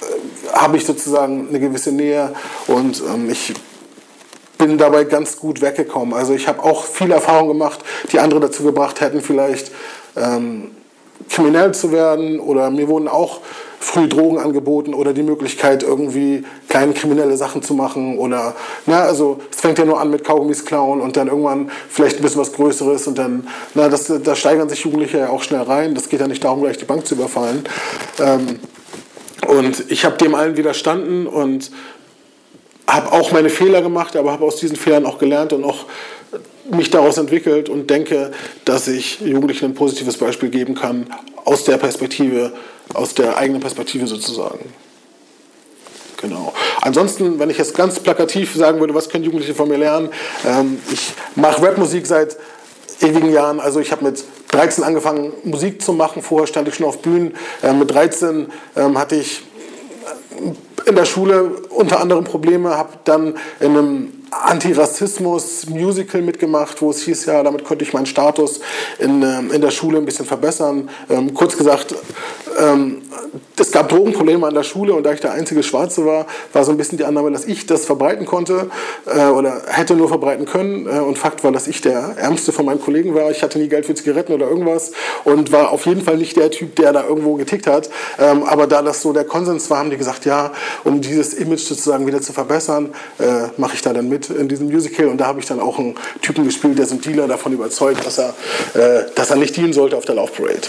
äh, 0.00 0.56
habe 0.56 0.76
ich 0.76 0.84
sozusagen 0.84 1.48
eine 1.48 1.60
gewisse 1.60 1.92
Nähe 1.92 2.32
und 2.66 3.02
ähm, 3.12 3.30
ich 3.30 3.54
bin 4.66 4.78
dabei 4.78 5.04
ganz 5.04 5.36
gut 5.36 5.60
weggekommen. 5.60 6.14
Also 6.14 6.32
ich 6.32 6.48
habe 6.48 6.62
auch 6.62 6.84
viele 6.86 7.14
Erfahrungen 7.14 7.48
gemacht, 7.48 7.80
die 8.12 8.18
andere 8.18 8.40
dazu 8.40 8.62
gebracht 8.62 9.02
hätten, 9.02 9.20
vielleicht 9.20 9.70
ähm, 10.16 10.70
kriminell 11.28 11.72
zu 11.74 11.92
werden 11.92 12.40
oder 12.40 12.70
mir 12.70 12.88
wurden 12.88 13.08
auch 13.08 13.40
früh 13.78 14.08
Drogen 14.08 14.38
angeboten 14.38 14.94
oder 14.94 15.12
die 15.12 15.22
Möglichkeit, 15.22 15.82
irgendwie 15.82 16.44
kleine 16.70 16.94
kriminelle 16.94 17.36
Sachen 17.36 17.62
zu 17.62 17.74
machen 17.74 18.16
oder, 18.18 18.54
na, 18.86 19.02
also 19.02 19.38
es 19.52 19.60
fängt 19.60 19.78
ja 19.78 19.84
nur 19.84 20.00
an 20.00 20.08
mit 20.08 20.24
Kaugummis 20.24 20.64
klauen 20.64 21.02
und 21.02 21.18
dann 21.18 21.28
irgendwann 21.28 21.70
vielleicht 21.90 22.16
ein 22.16 22.22
bisschen 22.22 22.40
was 22.40 22.54
Größeres 22.54 23.06
und 23.06 23.18
dann, 23.18 23.46
na, 23.74 23.90
das, 23.90 24.10
da 24.22 24.34
steigern 24.34 24.70
sich 24.70 24.80
Jugendliche 24.80 25.18
ja 25.18 25.28
auch 25.28 25.42
schnell 25.42 25.60
rein. 25.60 25.94
Das 25.94 26.08
geht 26.08 26.20
ja 26.20 26.26
nicht 26.26 26.42
darum, 26.42 26.62
gleich 26.62 26.78
die 26.78 26.86
Bank 26.86 27.06
zu 27.06 27.14
überfallen. 27.14 27.64
Ähm, 28.18 28.60
Und 29.46 29.90
ich 29.90 30.06
habe 30.06 30.16
dem 30.16 30.34
allen 30.34 30.56
widerstanden 30.56 31.26
und 31.26 31.70
habe 32.86 33.12
auch 33.12 33.32
meine 33.32 33.50
Fehler 33.50 33.82
gemacht, 33.82 34.16
aber 34.16 34.32
habe 34.32 34.44
aus 34.44 34.56
diesen 34.56 34.76
Fehlern 34.76 35.06
auch 35.06 35.18
gelernt 35.18 35.52
und 35.52 35.64
auch 35.64 35.86
mich 36.70 36.90
daraus 36.90 37.18
entwickelt 37.18 37.68
und 37.68 37.90
denke, 37.90 38.32
dass 38.64 38.88
ich 38.88 39.20
Jugendlichen 39.20 39.66
ein 39.66 39.74
positives 39.74 40.16
Beispiel 40.16 40.48
geben 40.50 40.74
kann 40.74 41.06
aus 41.44 41.64
der 41.64 41.76
Perspektive, 41.76 42.52
aus 42.94 43.14
der 43.14 43.36
eigenen 43.36 43.60
Perspektive 43.60 44.06
sozusagen. 44.06 44.72
Genau. 46.20 46.54
Ansonsten, 46.80 47.38
wenn 47.38 47.50
ich 47.50 47.58
jetzt 47.58 47.76
ganz 47.76 48.00
plakativ 48.00 48.54
sagen 48.54 48.80
würde, 48.80 48.94
was 48.94 49.10
können 49.10 49.24
Jugendliche 49.24 49.54
von 49.54 49.68
mir 49.68 49.76
lernen? 49.76 50.08
Ähm, 50.46 50.78
ich 50.90 51.12
mache 51.34 51.62
Rapmusik 51.62 52.06
seit 52.06 52.38
ewigen 53.02 53.30
Jahren. 53.30 53.60
Also 53.60 53.80
ich 53.80 53.92
habe 53.92 54.04
mit 54.04 54.24
13 54.48 54.84
angefangen, 54.84 55.32
Musik 55.42 55.82
zu 55.82 55.92
machen. 55.92 56.22
Vorher 56.22 56.46
stand 56.46 56.66
ich 56.68 56.76
schon 56.76 56.86
auf 56.86 57.02
Bühnen. 57.02 57.34
Äh, 57.62 57.74
mit 57.74 57.90
13 57.90 58.46
ähm, 58.76 58.98
hatte 58.98 59.16
ich 59.16 59.42
in 60.86 60.94
der 60.94 61.04
Schule 61.04 61.50
unter 61.70 62.00
anderem 62.00 62.24
Probleme, 62.24 62.76
habe 62.76 62.98
dann 63.04 63.36
in 63.60 63.70
einem 63.70 64.12
Antirassismus-Musical 64.42 66.22
mitgemacht, 66.22 66.82
wo 66.82 66.90
es 66.90 67.02
hieß, 67.02 67.26
ja, 67.26 67.42
damit 67.42 67.64
konnte 67.64 67.84
ich 67.84 67.92
meinen 67.92 68.06
Status 68.06 68.60
in, 68.98 69.22
ähm, 69.22 69.50
in 69.52 69.60
der 69.60 69.70
Schule 69.70 69.98
ein 69.98 70.04
bisschen 70.04 70.26
verbessern. 70.26 70.88
Ähm, 71.08 71.34
kurz 71.34 71.56
gesagt, 71.56 71.94
ähm, 72.58 73.02
es 73.58 73.70
gab 73.70 73.88
Drogenprobleme 73.88 74.46
an 74.46 74.54
der 74.54 74.62
Schule 74.62 74.94
und 74.94 75.04
da 75.04 75.12
ich 75.12 75.20
der 75.20 75.32
einzige 75.32 75.62
Schwarze 75.62 76.04
war, 76.04 76.26
war 76.52 76.64
so 76.64 76.70
ein 76.70 76.76
bisschen 76.76 76.98
die 76.98 77.04
Annahme, 77.04 77.30
dass 77.30 77.44
ich 77.44 77.66
das 77.66 77.84
verbreiten 77.84 78.26
konnte 78.26 78.70
äh, 79.06 79.26
oder 79.26 79.62
hätte 79.66 79.94
nur 79.94 80.08
verbreiten 80.08 80.44
können. 80.44 80.86
Äh, 80.86 81.00
und 81.00 81.18
Fakt 81.18 81.44
war, 81.44 81.52
dass 81.52 81.66
ich 81.66 81.80
der 81.80 82.16
Ärmste 82.16 82.52
von 82.52 82.66
meinen 82.66 82.80
Kollegen 82.80 83.14
war. 83.14 83.30
Ich 83.30 83.42
hatte 83.42 83.58
nie 83.58 83.68
Geld 83.68 83.86
für 83.86 83.94
Zigaretten 83.94 84.32
oder 84.32 84.48
irgendwas 84.48 84.92
und 85.24 85.52
war 85.52 85.70
auf 85.70 85.86
jeden 85.86 86.02
Fall 86.02 86.16
nicht 86.16 86.36
der 86.36 86.50
Typ, 86.50 86.76
der 86.76 86.92
da 86.92 87.04
irgendwo 87.04 87.34
getickt 87.34 87.66
hat. 87.66 87.90
Ähm, 88.18 88.44
aber 88.44 88.66
da 88.66 88.82
das 88.82 89.02
so 89.02 89.12
der 89.12 89.24
Konsens 89.24 89.70
war, 89.70 89.78
haben 89.78 89.90
die 89.90 89.96
gesagt, 89.96 90.24
ja, 90.24 90.52
um 90.84 91.00
dieses 91.00 91.34
Image 91.34 91.60
sozusagen 91.60 92.06
wieder 92.06 92.20
zu 92.20 92.32
verbessern, 92.32 92.94
äh, 93.18 93.48
mache 93.56 93.74
ich 93.74 93.82
da 93.82 93.92
dann 93.92 94.08
mit 94.08 94.23
in 94.30 94.48
diesem 94.48 94.68
Musical. 94.68 95.06
Und 95.06 95.18
da 95.18 95.26
habe 95.26 95.40
ich 95.40 95.46
dann 95.46 95.60
auch 95.60 95.78
einen 95.78 95.94
Typen 96.22 96.44
gespielt, 96.44 96.78
der 96.78 96.86
so 96.86 96.94
ein 96.94 97.00
Dealer 97.00 97.28
davon 97.28 97.52
überzeugt, 97.52 98.04
dass 98.06 98.18
er, 98.18 98.34
äh, 98.74 99.04
dass 99.14 99.30
er 99.30 99.36
nicht 99.36 99.56
dienen 99.56 99.72
sollte 99.72 99.96
auf 99.96 100.04
der 100.04 100.16
Laufparade. 100.16 100.60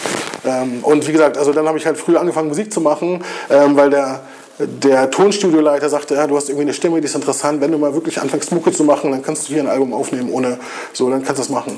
Ähm, 0.45 0.79
und 0.83 1.07
wie 1.07 1.11
gesagt, 1.11 1.37
also 1.37 1.53
dann 1.53 1.67
habe 1.67 1.77
ich 1.77 1.85
halt 1.85 1.97
früh 1.97 2.17
angefangen, 2.17 2.47
Musik 2.47 2.71
zu 2.71 2.81
machen, 2.81 3.23
ähm, 3.49 3.75
weil 3.75 3.89
der 3.89 4.21
der 4.57 5.11
Tonstudioleiter 5.11 5.89
sagte, 5.89 6.15
ja, 6.15 6.27
du 6.27 6.37
hast 6.37 6.47
irgendwie 6.47 6.63
eine 6.63 6.73
Stimme, 6.73 7.01
die 7.01 7.05
ist 7.05 7.15
interessant. 7.15 7.59
Wenn 7.59 7.73
du 7.73 7.77
mal 7.77 7.93
wirklich 7.93 8.21
anfängst, 8.21 8.53
Mucke 8.53 8.71
zu 8.71 8.85
machen, 8.85 9.11
dann 9.11 9.21
kannst 9.21 9.49
du 9.49 9.53
hier 9.53 9.61
ein 9.61 9.67
Album 9.67 9.93
aufnehmen 9.93 10.31
ohne 10.31 10.57
so, 10.93 11.09
dann 11.09 11.23
kannst 11.23 11.39
du 11.39 11.43
das 11.43 11.49
machen. 11.49 11.77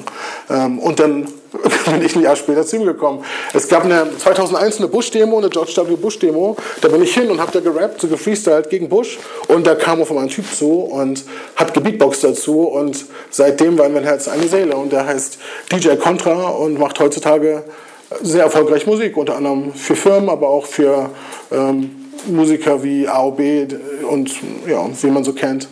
Ähm, 0.50 0.78
und 0.78 1.00
dann 1.00 1.24
bin 1.86 2.02
ich 2.04 2.16
ein 2.16 2.22
Jahr 2.22 2.36
später 2.36 2.64
zu 2.66 2.76
ihm 2.76 2.86
gekommen. 2.86 3.24
Es 3.54 3.68
gab 3.68 3.84
eine 3.84 4.08
2001 4.20 4.78
eine 4.78 4.90
Bush-Demo, 4.90 5.40
eine 5.40 5.50
George 5.50 5.74
W. 5.76 5.96
Bush-Demo. 5.96 6.56
Da 6.82 6.90
bin 6.90 7.02
ich 7.02 7.16
hin 7.16 7.32
und 7.32 7.42
habe 7.42 7.52
da 7.52 7.60
gerappt, 7.62 8.02
so 8.02 8.08
gefreestylt 8.08 8.70
gegen 8.70 8.90
Bush. 8.90 9.18
Und 9.48 9.66
da 9.66 9.74
kam 9.74 10.00
auf 10.00 10.12
einmal 10.12 10.26
ein 10.26 10.30
Typ 10.30 10.46
zu 10.54 10.82
und 10.82 11.26
hat 11.56 11.74
gebeatboxt 11.74 12.26
dazu. 12.26 12.62
Und 12.62 13.06
seitdem 13.32 13.80
war 13.80 13.90
mein 13.90 14.04
Herz 14.04 14.28
eine 14.28 14.48
Seele. 14.48 14.76
Und 14.76 14.92
der 14.92 15.08
heißt 15.08 15.40
DJ 15.72 15.96
Contra 15.96 16.50
und 16.50 16.78
macht 16.78 17.00
heutzutage 17.00 17.64
sehr 18.22 18.44
erfolgreich 18.44 18.86
Musik, 18.86 19.18
unter 19.18 19.36
anderem 19.36 19.74
für 19.74 19.96
Firmen, 19.96 20.30
aber 20.30 20.48
auch 20.48 20.66
für 20.66 21.10
ähm, 21.52 22.07
Musiker 22.28 22.84
wie 22.84 23.08
AOB 23.08 23.40
und 24.10 24.32
ja, 24.68 24.88
wie 25.02 25.12
man 25.12 25.24
so 25.24 25.34
kennt. 25.34 25.68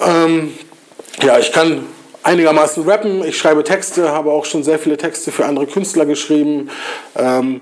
Ähm, 0.00 0.52
ja, 1.22 1.38
ich 1.38 1.52
kann 1.52 1.84
einigermaßen 2.22 2.88
rappen, 2.88 3.24
ich 3.24 3.38
schreibe 3.38 3.64
Texte, 3.64 4.10
habe 4.10 4.32
auch 4.32 4.44
schon 4.44 4.64
sehr 4.64 4.78
viele 4.78 4.96
Texte 4.96 5.32
für 5.32 5.46
andere 5.46 5.66
Künstler 5.66 6.06
geschrieben. 6.06 6.70
Ähm, 7.16 7.60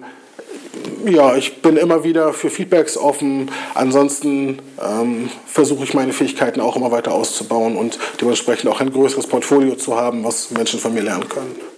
ja, 1.07 1.37
ich 1.37 1.63
bin 1.63 1.77
immer 1.77 2.05
wieder 2.05 2.33
für 2.33 2.51
Feedbacks 2.51 2.97
offen. 2.97 3.51
Ansonsten 3.75 4.59
ähm, 4.83 5.29
versuche 5.47 5.85
ich 5.85 5.95
meine 5.95 6.13
Fähigkeiten 6.13 6.61
auch 6.61 6.77
immer 6.77 6.91
weiter 6.91 7.13
auszubauen 7.13 7.77
und 7.77 7.99
dementsprechend 8.21 8.71
auch 8.71 8.81
ein 8.81 8.93
größeres 8.93 9.27
Portfolio 9.27 9.77
zu 9.77 9.97
haben, 9.97 10.25
was 10.25 10.51
Menschen 10.51 10.81
von 10.81 10.95
mir 10.95 11.03
lernen 11.03 11.29
können. 11.29 11.74